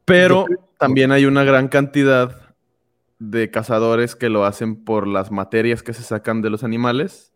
[0.04, 0.46] Pero
[0.78, 2.54] también hay una gran cantidad
[3.18, 7.32] de cazadores que lo hacen por las materias que se sacan de los animales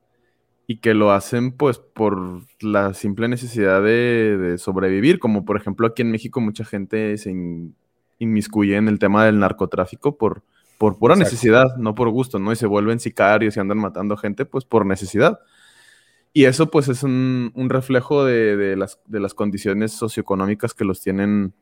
[0.66, 5.86] y que lo hacen pues por la simple necesidad de, de sobrevivir, como por ejemplo
[5.88, 7.74] aquí en México mucha gente se in-
[8.20, 10.42] inmiscuye en el tema del narcotráfico por,
[10.78, 11.30] por pura Exacto.
[11.32, 12.52] necesidad, no por gusto, ¿no?
[12.52, 15.40] Y se vuelven sicarios y andan matando gente pues por necesidad.
[16.32, 20.84] Y eso pues es un, un reflejo de, de las, de las condiciones socioeconómicas que
[20.84, 21.52] los tienen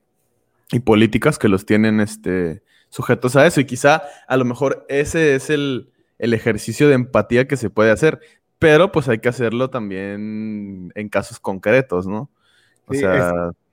[0.73, 3.61] y políticas que los tienen este, sujetos a eso.
[3.61, 7.91] Y quizá a lo mejor ese es el, el ejercicio de empatía que se puede
[7.91, 8.21] hacer,
[8.61, 12.31] pero pues hay que hacerlo también en casos concretos, ¿no?
[12.87, 13.33] O Sí, sea,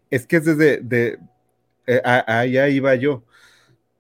[0.09, 1.19] Es que es desde, de,
[1.85, 3.23] eh, a- allá iba yo.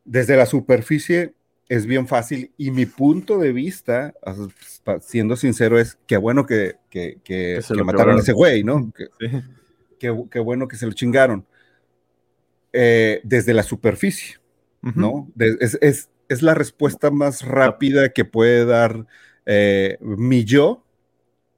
[0.05, 1.33] Desde la superficie
[1.69, 4.13] es bien fácil y mi punto de vista,
[4.83, 8.63] pa- siendo sincero, es que bueno que, que, que- Que que mataron a ese güey,
[8.63, 8.91] ¿no?
[8.95, 9.41] Que, sí.
[9.99, 11.45] que- que bueno que se lo chingaron.
[12.73, 14.37] Eh, desde la superficie.
[14.81, 15.27] ¿no?
[15.35, 19.05] De- es, es- es la respuesta más rápida que puede dar
[19.45, 20.83] eh, mi yo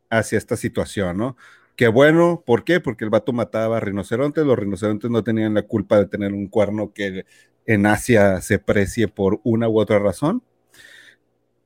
[0.09, 1.37] hacia esta situación, ¿no?
[1.75, 2.79] Qué bueno, ¿por qué?
[2.79, 6.91] Porque el vato mataba rinocerontes, los rinocerontes no tenían la culpa de tener un cuerno
[6.93, 7.25] que
[7.65, 10.43] en Asia se precie por una u otra razón,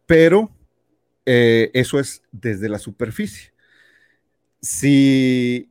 [0.05, 0.49] pero
[1.25, 3.53] eh, eso es desde la superficie.
[4.61, 5.69] Si,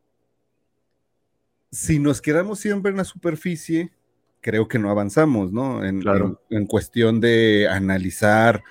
[1.71, 3.93] si nos quedamos siempre en la superficie,
[4.41, 5.85] creo que no avanzamos, ¿no?
[5.85, 6.41] En, Claro.
[6.51, 8.63] en- en cuestión de analizar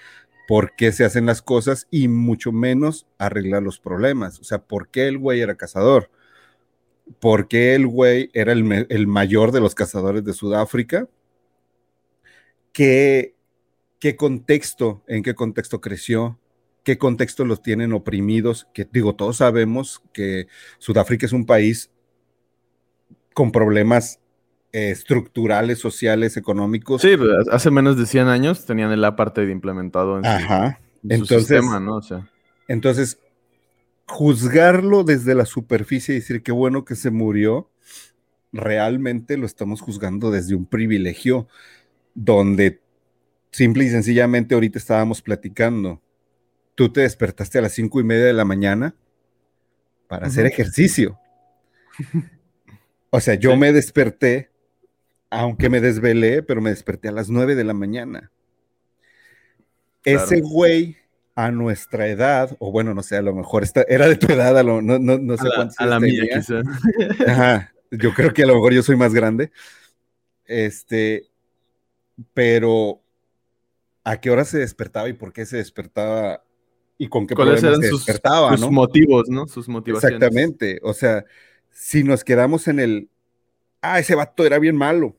[0.47, 4.39] por qué se hacen las cosas y mucho menos arreglar los problemas.
[4.39, 6.09] O sea, ¿por qué el güey era cazador?
[7.19, 11.07] ¿Por qué el güey era el, el mayor de los cazadores de Sudáfrica?
[12.71, 13.35] ¿Qué,
[13.99, 16.39] ¿Qué contexto, en qué contexto creció?
[16.83, 18.67] ¿Qué contexto los tienen oprimidos?
[18.73, 20.47] Que digo, todos sabemos que
[20.79, 21.91] Sudáfrica es un país
[23.33, 24.19] con problemas
[24.73, 27.01] eh, estructurales, sociales, económicos.
[27.01, 30.75] Sí, pues, hace menos de 100 años tenían el apartheid implementado en su, en su
[31.09, 31.97] Entonces, sistema, ¿no?
[31.97, 32.29] O sea,
[32.67, 33.19] Entonces,
[34.07, 37.69] juzgarlo desde la superficie y decir qué bueno que se murió,
[38.51, 41.47] realmente lo estamos juzgando desde un privilegio
[42.13, 42.81] donde
[43.51, 46.01] simple y sencillamente ahorita estábamos platicando.
[46.75, 48.95] Tú te despertaste a las cinco y media de la mañana
[50.07, 51.19] para hacer ejercicio.
[53.13, 53.57] O sea, yo Sí.
[53.57, 54.51] me desperté,
[55.29, 58.31] aunque me desvelé, pero me desperté a las nueve de la mañana.
[60.05, 60.95] Ese güey
[61.35, 64.63] a nuestra edad, o bueno, no sé, a lo mejor era de tu edad, a
[64.63, 66.37] lo- no, no, no sé a la, cuántos a la mía tenía.
[66.39, 66.61] quizá.
[67.29, 69.51] Ajá, yo creo que a lo mejor yo soy más grande.
[70.45, 71.29] Este,
[72.33, 73.01] pero
[74.03, 76.43] ¿a qué hora se despertaba y por qué se despertaba
[76.97, 78.71] y con qué ¿Cuáles problemas eran se sus, despertaba, sus no?
[78.71, 79.47] motivos, no?
[79.47, 80.17] Sus motivaciones.
[80.17, 81.25] Exactamente, o sea,
[81.71, 83.09] si nos quedamos en el,
[83.81, 85.15] ah, ese vato era bien malo,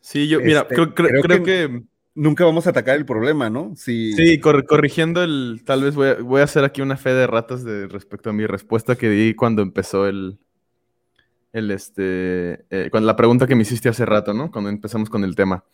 [0.00, 1.82] Sí, yo, mira, Este, creo, creo- creo creo que- que
[2.14, 3.74] nunca vamos a atacar el problema, ¿no?
[3.74, 7.14] Si, Sí, cor- corrigiendo el, tal vez voy a, voy a hacer aquí una fe
[7.14, 10.38] de ratas de respecto a mi respuesta que di cuando empezó el,
[11.54, 14.50] el este, eh, con la pregunta que me hiciste hace rato, ¿no?
[14.50, 15.64] Cuando empezamos con el tema.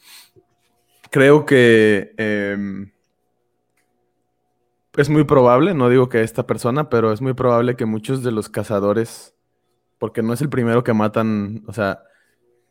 [1.11, 2.93] Creo que em,
[4.97, 8.31] es muy probable, no digo que esta persona, pero es muy probable que muchos de
[8.31, 9.35] los cazadores,
[9.99, 12.05] porque no es el primero que matan, o sea,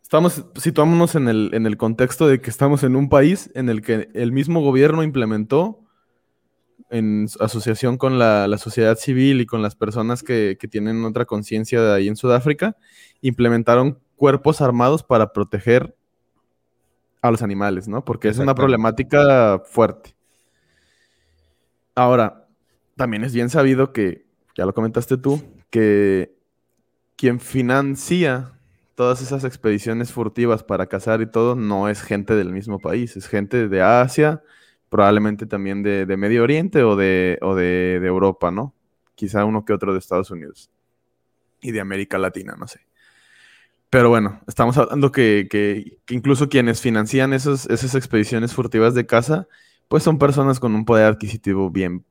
[0.10, 3.84] Estamos, situámonos en el, en el contexto de que estamos en un país en el
[3.84, 5.82] que el mismo gobierno implementó,
[6.90, 11.26] en asociación con la, la sociedad civil y con las personas que, que tienen otra
[11.26, 12.76] conciencia de ahí en Sudáfrica,
[13.22, 15.96] implementaron cuerpos armados para proteger
[17.22, 18.04] a los animales, ¿no?
[18.04, 20.16] Porque es una problemática fuerte.
[21.96, 22.48] Ahora,
[22.96, 24.26] también es bien sabido que,
[24.56, 26.34] ya lo comentaste tú, que
[27.16, 28.54] quien financia
[28.96, 33.28] todas esas expediciones furtivas para cazar y todo no es gente del mismo país, es
[33.28, 34.42] gente de Asia,
[34.90, 38.74] probablemente también de, de Medio Oriente o, de, o de, de Europa, ¿no?
[39.16, 40.72] Quizá uno que otro de Estados Unidos
[41.62, 42.82] y de América Latina, no sé.
[43.90, 49.48] Pero bueno, estamos hablando que, que- incluso quienes financian esos, esas expediciones furtivas de caza,
[49.88, 52.06] pues son personas con un poder adquisitivo bien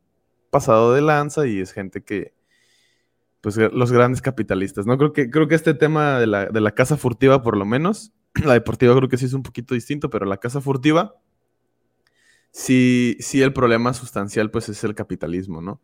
[0.50, 2.34] pasado de lanza y es gente que,
[3.40, 4.98] pues los grandes capitalistas, ¿no?
[4.98, 8.12] Creo que, creo que este tema de la, de la caza furtiva, por lo menos,
[8.44, 11.14] la deportiva creo que sí es un poquito distinto, pero la caza furtiva
[12.52, 15.80] sí, sí el problema sustancial pues es el capitalismo, ¿no?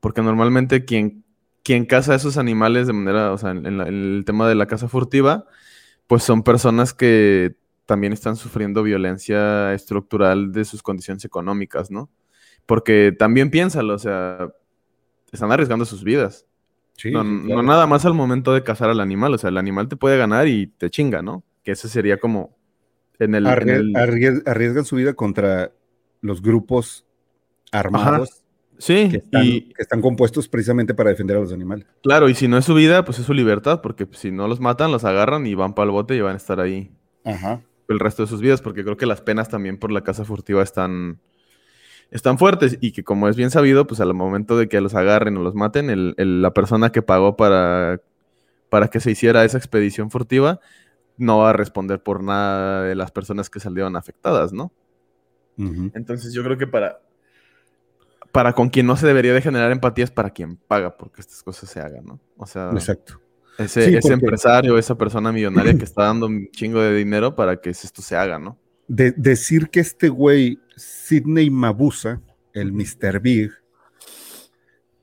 [0.00, 1.24] Porque normalmente quien,
[1.64, 4.54] quien caza esos animales de manera, o sea, en, en la- en el tema de
[4.54, 5.46] la caza furtiva,
[6.06, 12.10] pues son personas que también están sufriendo violencia estructural de sus condiciones económicas, ¿no?
[12.66, 14.50] Porque también piénsalo, o sea,
[15.32, 16.46] están arriesgando sus vidas.
[16.96, 17.10] Sí,
[17.44, 20.18] no, nada más al momento de cazar al animal, o sea, el animal te puede
[20.18, 21.44] ganar y te chinga, ¿no?
[21.64, 22.56] Que ese sería como
[23.18, 23.58] en el...
[23.60, 25.72] en el- arries- arriesgan su vida contra
[26.20, 27.04] los grupos
[27.72, 28.42] armados
[28.78, 31.84] Sí, que, están, y que están compuestos precisamente para defender a los animales.
[32.02, 34.46] claro, y si no es su vida, pues es su libertad, porque pues, si no
[34.46, 36.92] los matan, los agarran y van para el bote y van a estar ahí
[37.24, 37.60] Ajá.
[37.88, 40.62] el resto de sus vidas, porque creo que las penas también por la caza furtiva
[40.62, 41.18] están,
[42.12, 45.36] están fuertes y que como es bien sabido, pues al momento de que los agarren
[45.36, 48.00] o los maten, el- el- la persona que pagó para,
[48.68, 50.60] para que se hiciera esa expedición furtiva
[51.16, 54.70] no va a responder por nada de las personas que salieron afectadas, ¿no?
[55.58, 57.00] Entonces yo creo que para,
[58.32, 61.42] para con quien no se debería de generar empatía es para quien paga porque estas
[61.42, 62.20] cosas se hagan, ¿no?
[62.36, 63.20] O sea, Exacto.
[63.58, 67.34] ese, Sí, ese porque- empresario, esa persona millonaria que está dando un chingo de dinero
[67.34, 68.56] para que esto se haga, ¿no?
[68.86, 73.18] De- decir que este güey, Sidney Mabusa, el Mr.
[73.20, 73.50] Big,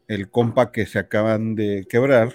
[0.08, 2.34] el compa que se acaban de quebrar,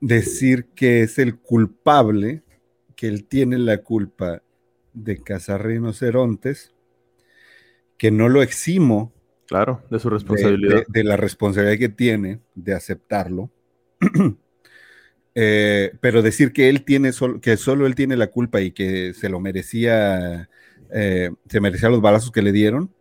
[0.00, 2.42] decir que es el culpable,
[2.96, 4.42] que él tiene la culpa
[4.92, 6.74] de cazar rinocerontes,
[7.98, 9.12] que no lo eximo
[9.50, 10.84] Claro, de su responsabilidad.
[10.86, 13.50] De, de la responsabilidad que tiene de aceptarlo.
[15.36, 19.14] Eh, pero decir que él tiene solo, que solo él tiene la culpa y que
[19.14, 20.50] se lo merecía,
[20.92, 22.92] eh, se merecía los balazos que le dieron,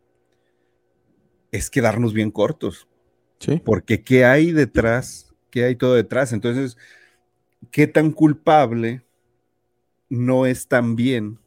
[1.52, 2.88] es quedarnos bien cortos.
[3.40, 3.60] Sí.
[3.66, 5.34] Porque ¿qué hay detrás?
[5.50, 6.32] ¿Qué hay todo detrás?
[6.32, 6.78] Entonces,
[7.72, 9.02] ¿qué tan culpable
[10.08, 11.40] no es también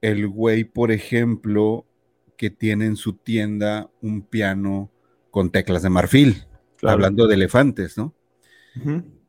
[0.00, 1.86] el güey, por ejemplo,
[2.36, 4.90] que tiene en su tienda un piano
[5.30, 6.44] con teclas de marfil?
[6.76, 6.94] Claro.
[6.94, 8.14] Hablando de elefantes, ¿no?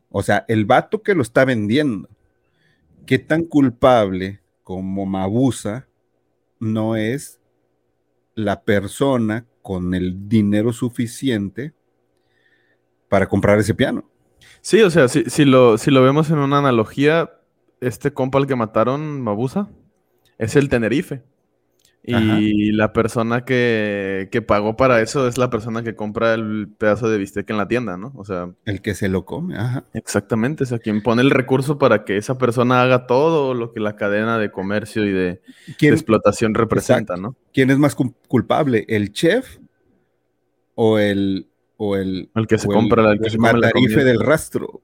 [0.09, 2.07] O sea, el vato que lo está vendiendo,
[3.07, 5.87] ¿qué tan culpable como Mabusa
[6.59, 7.39] no es
[8.35, 11.73] la persona con el dinero suficiente
[13.07, 14.09] para comprar ese piano?
[14.61, 17.31] Sí, o sea, si, si lo, si lo vemos en una analogía,
[17.81, 19.69] este compa al que mataron, Mabusa,
[20.39, 21.21] es el Tenerife.
[22.01, 22.37] Y Ajá.
[22.77, 27.17] la persona que, que pagó para eso es la persona que compra el pedazo de
[27.17, 28.13] bistec en la tienda, ¿no?
[28.15, 29.83] O sea, El que se lo come, ajá.
[29.93, 33.81] exactamente, o sea, quien pone el recurso para que esa persona haga todo lo que
[33.81, 35.41] la cadena de comercio y de, de
[35.77, 37.21] ¿Quién, explotación representa, Exacto.
[37.21, 37.35] ¿no?
[37.53, 38.85] quién es más cul- culpable?
[38.87, 39.57] ¿El chef
[40.75, 43.67] o el o el, El que se compra el o que el se come la
[43.67, 44.03] matarife comida.
[44.09, 44.81] del rastro?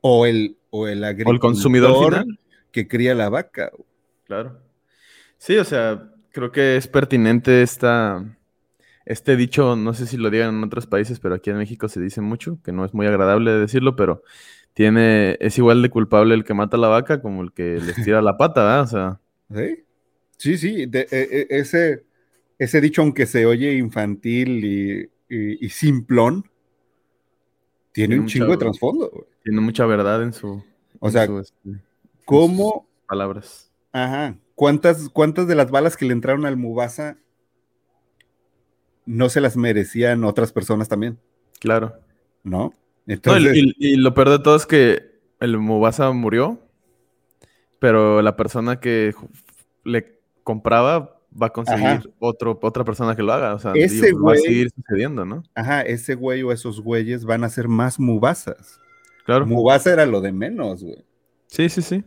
[0.00, 2.38] O el, o el O el consumidor final.
[2.74, 3.70] Que cría la vaca.
[4.24, 4.60] Claro.
[5.38, 8.36] Sí, o sea, creo que es pertinente esta,
[9.06, 12.00] este dicho, no sé si lo digan en otros países, pero aquí en México se
[12.00, 14.22] dice mucho, que no es muy agradable decirlo, pero
[14.72, 17.94] tiene, es igual de culpable el que mata a la vaca como el que les
[18.04, 18.80] tira la pata, ¿verdad?
[18.82, 19.20] O sea,
[19.54, 19.84] ¿Sí?
[20.36, 22.04] Sí, sí, de- e- e- ese,
[22.58, 25.00] ese dicho, aunque se oye infantil y,
[25.32, 26.44] y- y simplón,
[27.92, 29.26] tiene Tiene un chingo mucho- de trasfondo.
[29.44, 30.64] tiene mucha verdad en su,
[30.98, 31.70] O en sea, su, este,
[32.24, 32.86] ¿Cómo?
[33.06, 33.70] palabras.
[33.92, 34.36] Ajá.
[34.54, 37.18] ¿Cuántas, ¿Cuántas de las balas que le entraron al Mubasa
[39.06, 41.18] no se las merecían otras personas también?
[41.60, 41.94] Claro.
[42.42, 42.72] ¿No?
[43.06, 46.58] No, Entonces, y, y lo peor de todo es que el Mubasa murió,
[47.78, 49.14] pero la persona que
[49.84, 52.02] le compraba va a conseguir Ajá.
[52.18, 53.54] otro, otra persona que lo haga.
[53.54, 55.42] O sea, Ese digo, va a seguir sucediendo, ¿no?
[55.54, 58.80] ajá, ese güey o esos güeyes van a ser más Mubasas.
[59.26, 59.46] Claro.
[59.46, 61.04] Mubasa era lo de menos, güey.
[61.46, 62.04] Sí, sí, sí.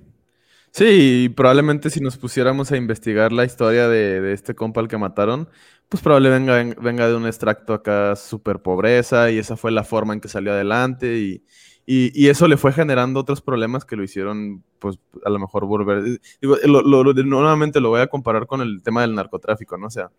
[0.78, 5.50] Sí, probablemente si nos pusiéramos a investigar la historia de, este compa al que mataron,
[5.90, 10.13] pues probablemente venga, venga de un extracto acá súper pobreza y esa fue la forma
[10.13, 11.44] en que salió adelante y,
[11.88, 16.20] y- eso le fue generando otros problemas que lo hicieron, pues a lo mejor volver...
[16.42, 16.84] Digo, lo-
[17.24, 19.88] nuevamente lo voy a comparar con el tema del narcotráfico, ¿no?
[19.88, 20.12] O sea,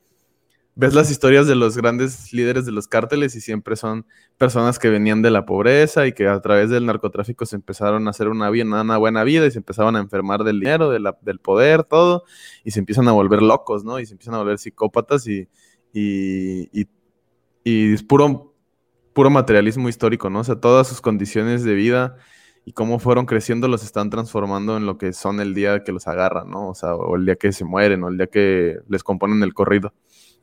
[0.78, 4.06] ves las historias de los grandes líderes de los cárteles y siempre son
[4.38, 8.12] personas que venían de la pobreza y que a través del narcotráfico se empezaron a
[8.12, 11.84] hacer una, una buena vida y se empezaban a enfermar del dinero, de del poder,
[11.84, 12.24] todo,
[12.64, 14.00] y se empiezan a volver locos, ¿no?
[14.00, 15.48] Y se empiezan a volver psicópatas y,
[15.92, 16.88] y, y-
[17.64, 18.54] y es puro,
[19.14, 20.40] puro materialismo histórico, ¿no?
[20.40, 22.16] O sea, todas sus condiciones de vida
[22.64, 26.06] y cómo fueron creciendo los están transformando en lo que son el día que los
[26.08, 26.68] agarran, ¿no?
[26.70, 29.54] O sea, o el día que se mueren, o el día que les componen el
[29.54, 29.94] corrido.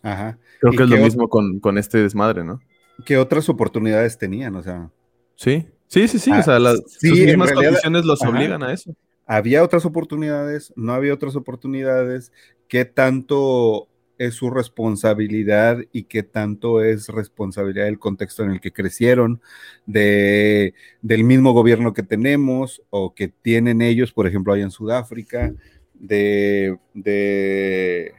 [0.06, 0.38] Ajá.
[0.62, 2.60] Creo ¿Y que es lo mismo con, con este desmadre, ¿no?
[3.06, 4.56] ¿Qué otras oportunidades tenían?
[4.56, 4.90] O sea,
[5.36, 6.32] Sí, sí, sí, sí.
[6.32, 8.32] Ah, o sea, las, sí, sus en mismas realidad- condiciones los ajá.
[8.32, 8.96] obligan a eso.
[9.26, 10.72] ¿Había otras oportunidades?
[10.76, 12.32] ¿No había otras oportunidades?
[12.68, 18.72] ¿Qué tanto es su responsabilidad y qué tanto es responsabilidad del contexto en el que
[18.72, 19.42] crecieron,
[19.86, 25.54] de, del mismo gobierno que tenemos o que tienen ellos, por ejemplo, allá en Sudáfrica,
[25.96, 28.14] de, de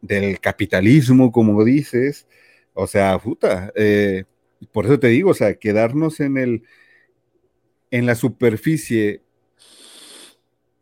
[0.00, 2.26] del capitalismo, como dices.
[2.74, 4.24] O sea, puta, eh,
[4.72, 6.62] por eso te digo, o sea, quedarnos en el,
[7.90, 9.22] en la superficie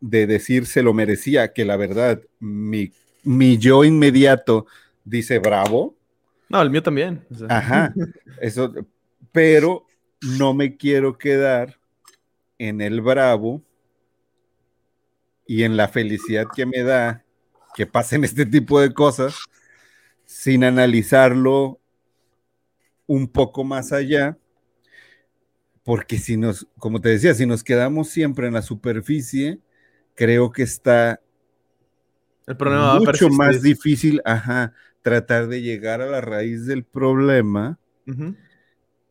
[0.01, 2.91] de decir se lo merecía, que la verdad, mi
[3.23, 4.65] mi yo inmediato
[5.03, 5.95] dice bravo.
[6.49, 7.25] No, el mío también.
[7.47, 7.93] Ajá,
[8.41, 8.73] eso,
[9.31, 9.85] pero
[10.37, 11.79] no me quiero quedar
[12.57, 13.61] en el bravo
[15.45, 17.23] y en la felicidad que me da
[17.75, 19.35] que pasen este tipo de cosas
[20.25, 21.79] sin analizarlo
[23.07, 24.37] un poco más allá,
[25.83, 29.59] porque si nos, como te decía, si nos quedamos siempre en la superficie,
[30.13, 31.19] creo que está
[32.45, 37.79] el problema mucho más difícil, ajá, tratar de llegar a la raíz del problema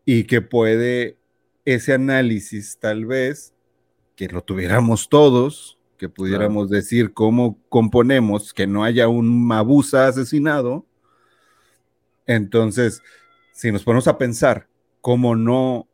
[0.05, 1.17] y que puede
[1.65, 3.55] ese análisis tal vez
[4.17, 10.87] que lo tuviéramos todos, que pudiéramos decir cómo componemos que no haya un Mabusa asesinado.
[12.27, 13.03] Entonces,
[13.53, 14.69] si nos ponemos a pensar
[15.01, 15.89] cómo no,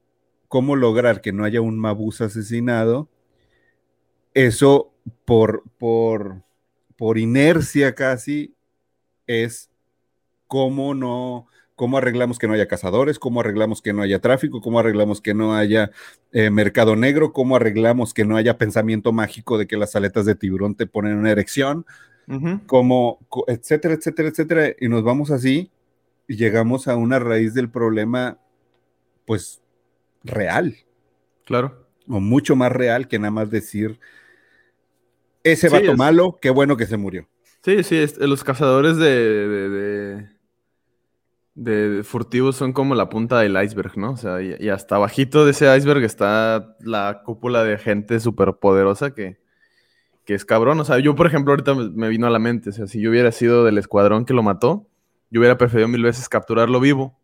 [0.48, 3.08] cómo lograr que no haya un Mabusa asesinado,
[4.34, 4.92] eso
[5.24, 6.42] por, por,
[6.96, 8.54] por inercia casi,
[9.26, 9.70] es
[10.46, 14.78] cómo no, cómo arreglamos que no haya cazadores, cómo arreglamos que no haya tráfico, cómo
[14.78, 15.90] arreglamos que no haya
[16.32, 20.34] eh, mercado negro, cómo arreglamos que no haya pensamiento mágico de que las aletas de
[20.34, 21.84] tiburón te ponen una erección,
[22.66, 23.18] como,
[23.48, 25.70] etcétera, etcétera, etcétera, y nos vamos así
[26.26, 28.38] y llegamos a una raíz del problema,
[29.26, 29.60] pues,
[30.22, 30.74] real.
[31.44, 31.86] Claro.
[32.08, 34.00] O mucho más real que nada más decir,
[35.42, 37.28] ese vato malo, qué bueno que se murió.
[37.62, 40.28] Sí, sí, los cazadores de, de,
[42.02, 44.12] furtivos son como la punta del iceberg, ¿no?
[44.12, 49.14] O sea, y, hasta bajito de ese iceberg está la cúpula de gente súper poderosa
[49.14, 49.38] que,
[50.24, 50.80] que es cabrón.
[50.80, 53.10] O sea, yo, por ejemplo, ahorita me vino a la mente, o sea, si yo
[53.10, 54.88] hubiera sido del escuadrón que lo mató,
[55.30, 57.18] yo hubiera preferido mil veces capturarlo vivo,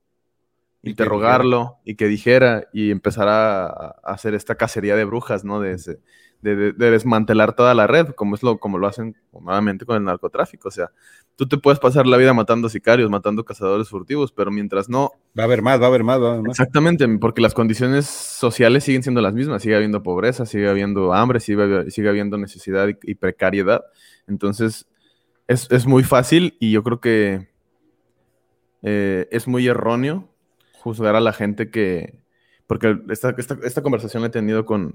[0.83, 3.67] interrogarlo y que dijera y empezar a,
[4.05, 5.61] hacer esta cacería de brujas, ¿no?
[5.61, 6.01] De ese,
[6.43, 10.69] de, desmantelar toda la red, como es lo, como lo hacen nuevamente con el narcotráfico.
[10.69, 10.91] O sea,
[11.37, 15.13] tú te puedes pasar la vida matando sicarios, matando cazadores furtivos, pero mientras no.
[15.39, 16.59] Va a haber más, va a haber más, va a haber más.
[16.59, 21.41] Exactamente, porque las condiciones sociales siguen siendo las mismas, sigue habiendo pobreza, sigue habiendo hambre,
[21.41, 23.85] sigue, sigue habiendo necesidad y, precariedad.
[24.27, 24.87] Entonces,
[25.47, 27.49] es, muy fácil y yo creo que
[28.83, 30.29] eh, es muy erróneo
[30.73, 32.19] juzgar a la gente que.
[32.67, 34.95] Porque esta, esta, esta conversación la he tenido con,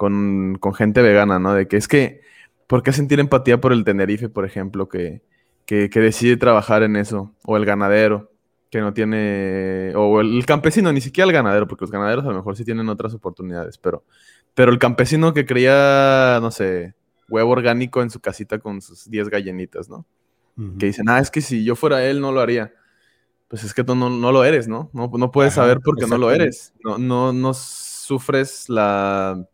[0.00, 1.52] con, gente vegana, ¿no?
[1.52, 2.22] De que es que,
[2.66, 5.20] ¿por qué sentir empatía por el Tenerife, por ejemplo, que,
[5.66, 7.34] que, decide trabajar en eso?
[7.44, 8.32] O el ganadero,
[8.70, 12.36] que no tiene, o el campesino, ni siquiera el ganadero, porque los ganaderos a lo
[12.36, 14.02] mejor sí tienen otras oportunidades, pero,
[14.54, 16.94] pero el campesino que creía, no sé,
[17.28, 20.06] huevo orgánico en su casita con sus 10 gallinitas, ¿no?
[20.78, 22.72] Que dicen, ah, es que si yo fuera él no lo haría.
[23.48, 24.90] Pues es que tú no, no lo eres, ¿no?
[24.92, 26.74] No, no puedes saber porque no lo eres.
[26.84, 29.46] No, no, no sufres la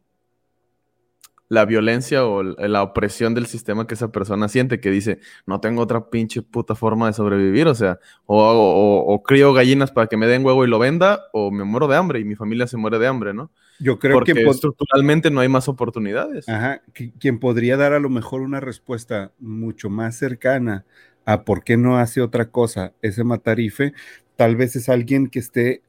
[1.49, 5.82] la violencia o la opresión del sistema que esa persona siente, que dice, no tengo
[5.82, 10.44] otra pinche puta forma de sobrevivir, o sea, o, crío gallinas para que me den
[10.44, 13.07] huevo y lo venda, o me muero de hambre y mi familia se muere de
[13.07, 13.51] hambre, ¿no?
[13.78, 16.49] Yo creo que estructuralmente no hay más oportunidades.
[16.49, 16.82] Ajá,
[17.18, 20.84] quien podría dar a lo mejor una respuesta mucho más cercana
[21.26, 23.92] a por qué no hace otra cosa ese matarife,
[24.36, 25.82] tal vez es alguien que esté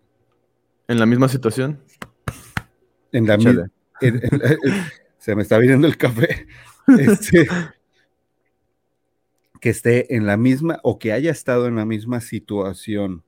[0.88, 1.80] en la misma situación.
[3.12, 3.72] En la misma
[5.28, 6.48] se me está viniendo el café,
[6.88, 7.50] este,
[9.60, 13.26] que esté en la misma o que haya estado en la misma situación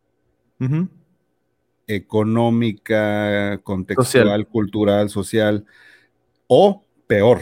[1.88, 5.66] económica, contextual, cultural, social,
[6.47, 7.41] o peor.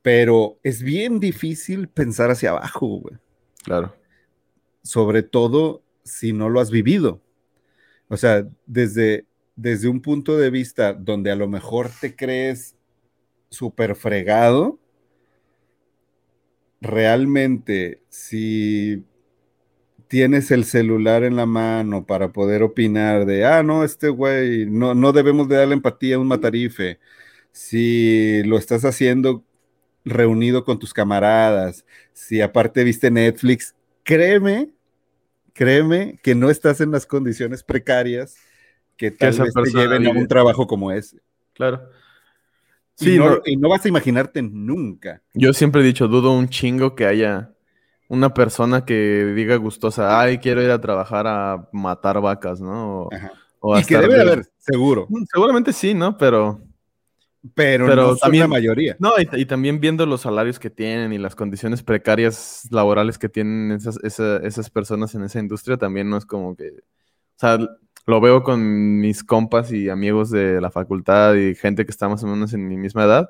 [0.00, 3.16] Pero es bien difícil pensar hacia abajo, güey.
[3.62, 3.94] Claro.
[4.82, 7.20] Sobre todo si no lo has vivido.
[8.08, 12.75] O sea, desde, desde un punto de vista donde a lo mejor te crees
[13.50, 14.78] súper fregado,
[16.80, 19.04] realmente si
[20.08, 24.94] tienes el celular en la mano para poder opinar de, ah, no, este güey, no,
[24.94, 26.98] no debemos de darle empatía a un matarife,
[27.52, 29.44] si lo estás haciendo
[30.04, 33.74] reunido con tus camaradas, si aparte viste Netflix,
[34.04, 34.70] créeme,
[35.52, 38.36] créeme que no estás en las condiciones precarias
[38.96, 41.18] que tal vez te lleven a un trabajo como ese.
[41.52, 41.90] Claro.
[42.98, 43.42] Y, Sí, no, no.
[43.44, 45.22] y no vas a imaginarte nunca.
[45.34, 47.52] Yo siempre he dicho, dudo un chingo que haya
[48.08, 53.02] una persona que diga gustosa, ay, quiero ir a trabajar a matar vacas, ¿no?
[53.02, 53.10] O,
[53.60, 56.16] o Y que debe de haber, seguro, Mm, Seguramente sí, ¿no?
[56.16, 56.60] Pero,
[57.54, 58.96] pero, Pero no son también- la mayoría.
[58.98, 63.28] no, y, y también viendo los salarios que tienen y las condiciones precarias laborales que
[63.28, 67.58] tienen esas, esa- esas personas en esa industria, también no es como que, o sea,
[68.06, 72.22] lo veo con mis compas y amigos de la facultad y gente que está más
[72.22, 73.28] o menos en mi misma edad,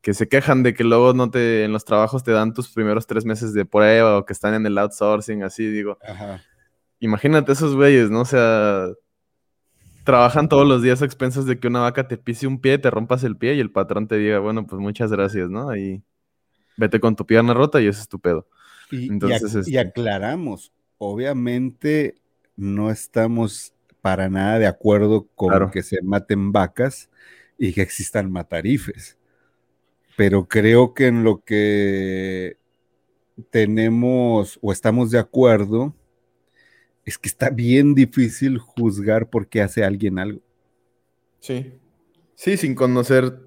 [0.00, 3.06] que se quejan de que luego no te, en los trabajos te dan tus primeros
[3.06, 6.42] tres meses de prueba o que están en el outsourcing, así digo, Ajá.
[7.00, 8.20] imagínate esos güeyes, ¿no?
[8.20, 8.86] O sea,
[10.04, 12.90] trabajan todos los días a expensas de que una vaca te pise un pie, te
[12.90, 15.68] rompas el pie y el patrón te diga, bueno, pues muchas gracias, ¿no?
[15.68, 16.02] Ahí
[16.76, 18.46] vete con tu pierna rota y eso es tu pedo.
[18.90, 22.16] Y, y Entonces, y este- aclaramos, obviamente
[22.56, 23.72] no estamos
[24.02, 25.70] para nada de acuerdo con Claro.
[25.70, 27.08] que se maten vacas
[27.56, 29.16] y que existan matarifes,
[30.16, 32.56] pero creo que en lo que
[33.50, 35.94] tenemos o estamos de acuerdo
[37.04, 40.40] es que está bien difícil juzgar por qué hace alguien algo.
[41.40, 41.72] Sí.
[42.34, 43.38] Sí, sin conocer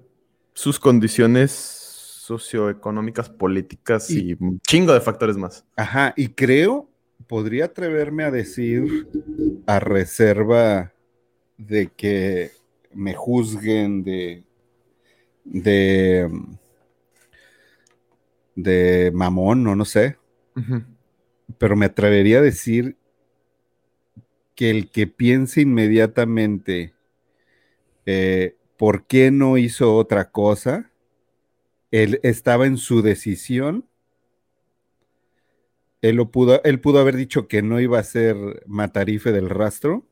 [0.54, 5.64] sus condiciones socioeconómicas, políticas y, Y- un chingo de factores más.
[5.76, 6.90] Ajá, y creo,
[7.26, 9.08] podría atreverme a decir,
[9.66, 10.92] a reserva
[11.56, 12.50] de que
[12.92, 14.44] me juzguen de,
[15.44, 16.30] de,
[18.54, 20.16] de mamón, o no sé,
[21.58, 22.96] pero me atrevería a decir
[24.54, 26.94] que el que piense inmediatamente
[28.06, 30.90] eh, por qué no hizo otra cosa,
[31.90, 33.84] él estaba en su decisión.
[36.08, 38.36] Él, lo pudo, él pudo haber dicho que no iba a ser
[38.66, 40.06] matarife del rastro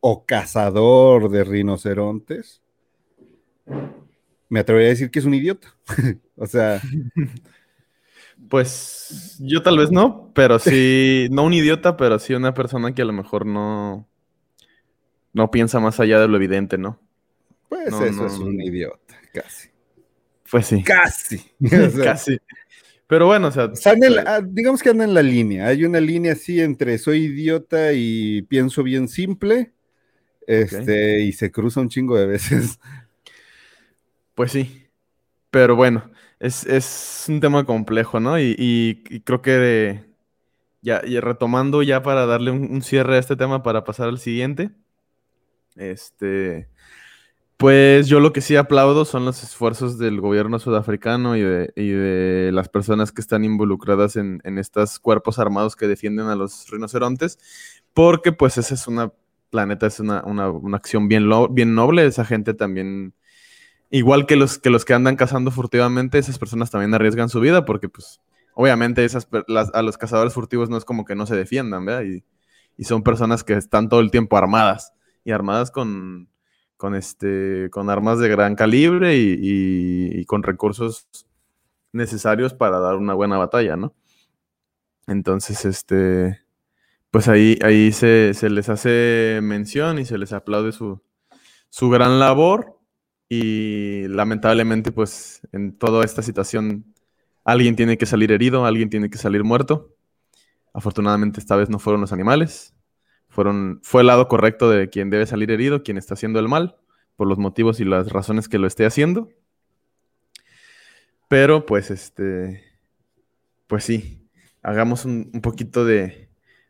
[0.00, 2.62] o cazador de rinocerontes.
[4.48, 5.74] Me atrevería a decir que es un idiota.
[6.36, 6.80] o sea,
[8.50, 13.02] Pues yo tal vez no, pero sí, no un idiota, pero sí una persona que
[13.02, 14.06] a lo mejor no,
[15.32, 17.00] no piensa más allá de lo evidente, ¿no?
[17.68, 19.70] pues No, eso no, es un idiota, casi.
[20.48, 21.42] Pues sí, Casi.
[21.64, 22.38] O sea, casi.
[23.08, 23.68] Pero bueno, o sea,
[24.08, 25.66] el- ah, digamos que anda en la línea.
[25.68, 29.72] Hay una línea así entre soy idiota y pienso bien simple.
[30.46, 32.78] Este, y se cruza un chingo de veces.
[34.34, 34.82] pues sí.
[35.50, 38.38] Pero bueno, es, es un tema complejo, ¿no?
[38.38, 40.04] Y, y- y creo que de-
[40.82, 44.18] ya, ya retomando ya para darle un, un cierre a este tema para pasar al
[44.20, 44.70] siguiente.
[45.76, 46.68] Este,
[47.56, 51.88] pues yo lo que sí aplaudo son los esfuerzos del gobierno sudafricano y de, y
[51.90, 56.68] de las personas que están involucradas en, en estos cuerpos armados que defienden a los
[56.70, 57.38] rinocerontes,
[57.94, 59.12] porque pues esa es una,
[59.52, 63.14] la neta, es una, una- una acción bien, lo- bien noble, esa gente también,
[63.90, 67.64] igual que los, que los que andan cazando furtivamente, esas personas también arriesgan su vida,
[67.64, 68.20] porque pues
[68.54, 72.04] obviamente esas, las- a los cazadores furtivos no es como que no se defiendan, ¿verdad?
[72.04, 72.24] Y,
[72.76, 74.92] y son personas que están todo el tiempo armadas,
[75.24, 76.28] y armadas con
[76.76, 79.38] con este, con armas de gran calibre y,
[80.20, 81.08] y- con recursos
[81.92, 83.94] necesarios para dar una buena batalla, ¿no?
[85.06, 86.40] Entonces, este,
[87.10, 91.02] pues ahí, ahí se, se les hace mención y se les aplaude su,
[91.70, 92.78] su gran labor
[93.28, 96.94] y lamentablemente, pues en toda esta situación,
[97.44, 99.94] alguien tiene que salir herido, alguien tiene que salir muerto.
[100.74, 102.75] Afortunadamente esta vez no fueron los animales,
[103.36, 106.76] fueron, fue el lado correcto de quien debe salir herido, quien está haciendo el mal,
[107.16, 109.28] por los motivos y las razones que lo esté haciendo.
[111.28, 112.62] Pero pues este,
[113.66, 114.26] pues sí,
[114.62, 116.28] hagamos un, un poquito de,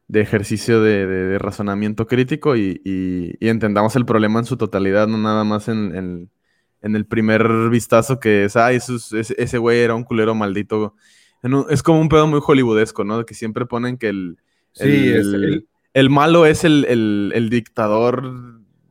[0.09, 4.57] de ejercicio de, de- de razonamiento crítico y, y- y entendamos el problema en su
[4.57, 6.31] totalidad, no nada más en, en-
[6.83, 10.95] en el primer vistazo que es, ay, es- ese, güey era un culero maldito.
[11.43, 13.25] Un- es como un pedo muy hollywoodesco, ¿no?
[13.27, 14.39] Que siempre ponen que el,
[14.73, 15.67] Sí, es el,
[16.01, 18.23] el- malo es el, el- el dictador,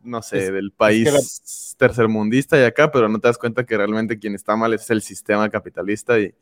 [0.04, 3.66] no sé, Es- del país que la- tercermundista y acá, pero no te das cuenta
[3.66, 6.34] que realmente quien está mal es el sistema capitalista y,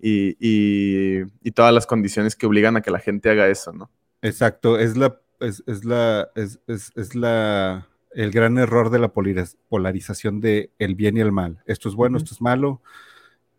[0.00, 3.90] y, y- y todas las condiciones que obligan a que la gente haga eso, ¿no?
[4.22, 9.12] Exacto, es la, es, es la, es, es- es la, el gran error de la
[9.12, 11.62] polariz- polarización de el bien y el mal.
[11.66, 12.82] Esto es bueno, esto es malo,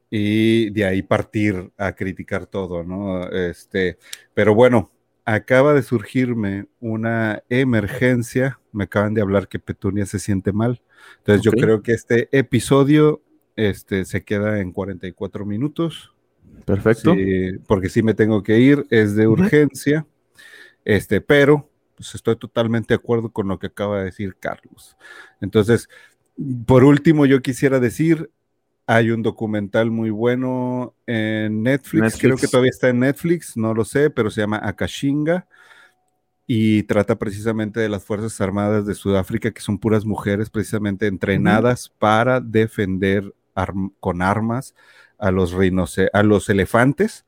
[0.10, 3.30] y de ahí partir a criticar todo, ¿no?
[3.30, 3.98] Este,
[4.34, 4.92] pero bueno,
[5.26, 8.60] acaba de surgirme una emergencia.
[8.72, 10.82] Me acaban de hablar que Petunia se siente mal.
[11.20, 13.22] Entonces yo creo que este episodio
[13.56, 16.14] este, se queda en 44 minutos.
[16.66, 17.14] Perfecto.
[17.14, 20.06] Sí, porque sí me tengo que ir, es de urgencia,
[20.86, 24.98] este, pero pues, estoy totalmente de acuerdo con lo que acaba de decir Carlos.
[25.40, 25.90] Entonces,
[26.66, 28.32] Por último, yo quisiera decir,
[28.92, 32.22] hay un documental muy bueno en Netflix, Netflix.
[32.22, 35.48] creo que todavía está en Netflix, no lo sé, pero se llama Akashinga
[36.46, 41.88] y trata precisamente de las Fuerzas Armadas de Sudáfrica, que son puras mujeres precisamente entrenadas
[41.88, 44.76] para defender arm- con armas
[45.18, 45.56] a los,
[46.12, 47.24] a los elefantes.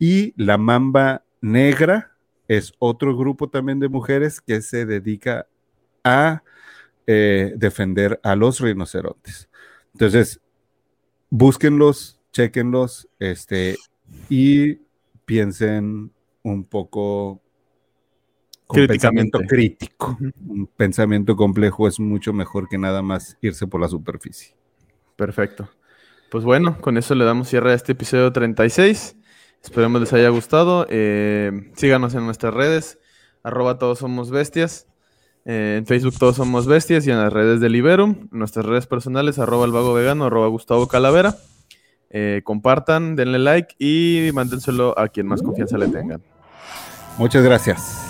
[0.00, 2.16] Y la Mamba Negra
[2.48, 5.46] es otro grupo también de mujeres que se dedica
[6.02, 6.42] a
[7.06, 9.48] eh, defender a los rinocerontes.
[9.92, 10.40] Entonces,
[11.30, 13.76] búsquenlos, chequenlos, este,
[14.28, 14.76] y
[15.24, 16.12] piensen
[16.42, 17.42] un poco
[18.66, 20.16] con pensamiento crítico.
[20.46, 24.54] Un pensamiento complejo es mucho mejor que nada más irse por la superficie.
[25.16, 25.68] Perfecto.
[26.30, 29.16] Pues bueno, con eso le damos cierre a este episodio 36.
[29.62, 30.86] Esperemos les haya gustado.
[30.90, 32.98] Eh, síganos en nuestras redes,
[33.42, 34.86] arroba todos somos bestias.
[35.48, 38.28] Eh, en Facebook todos somos bestias y en las redes de Liberum.
[38.32, 41.36] Nuestras redes personales, arroba el vegano, arroba Gustavo Calavera.
[42.10, 46.20] Eh, compartan, denle like y mándenselo a quien más confianza le tengan.
[47.18, 48.05] Muchas gracias.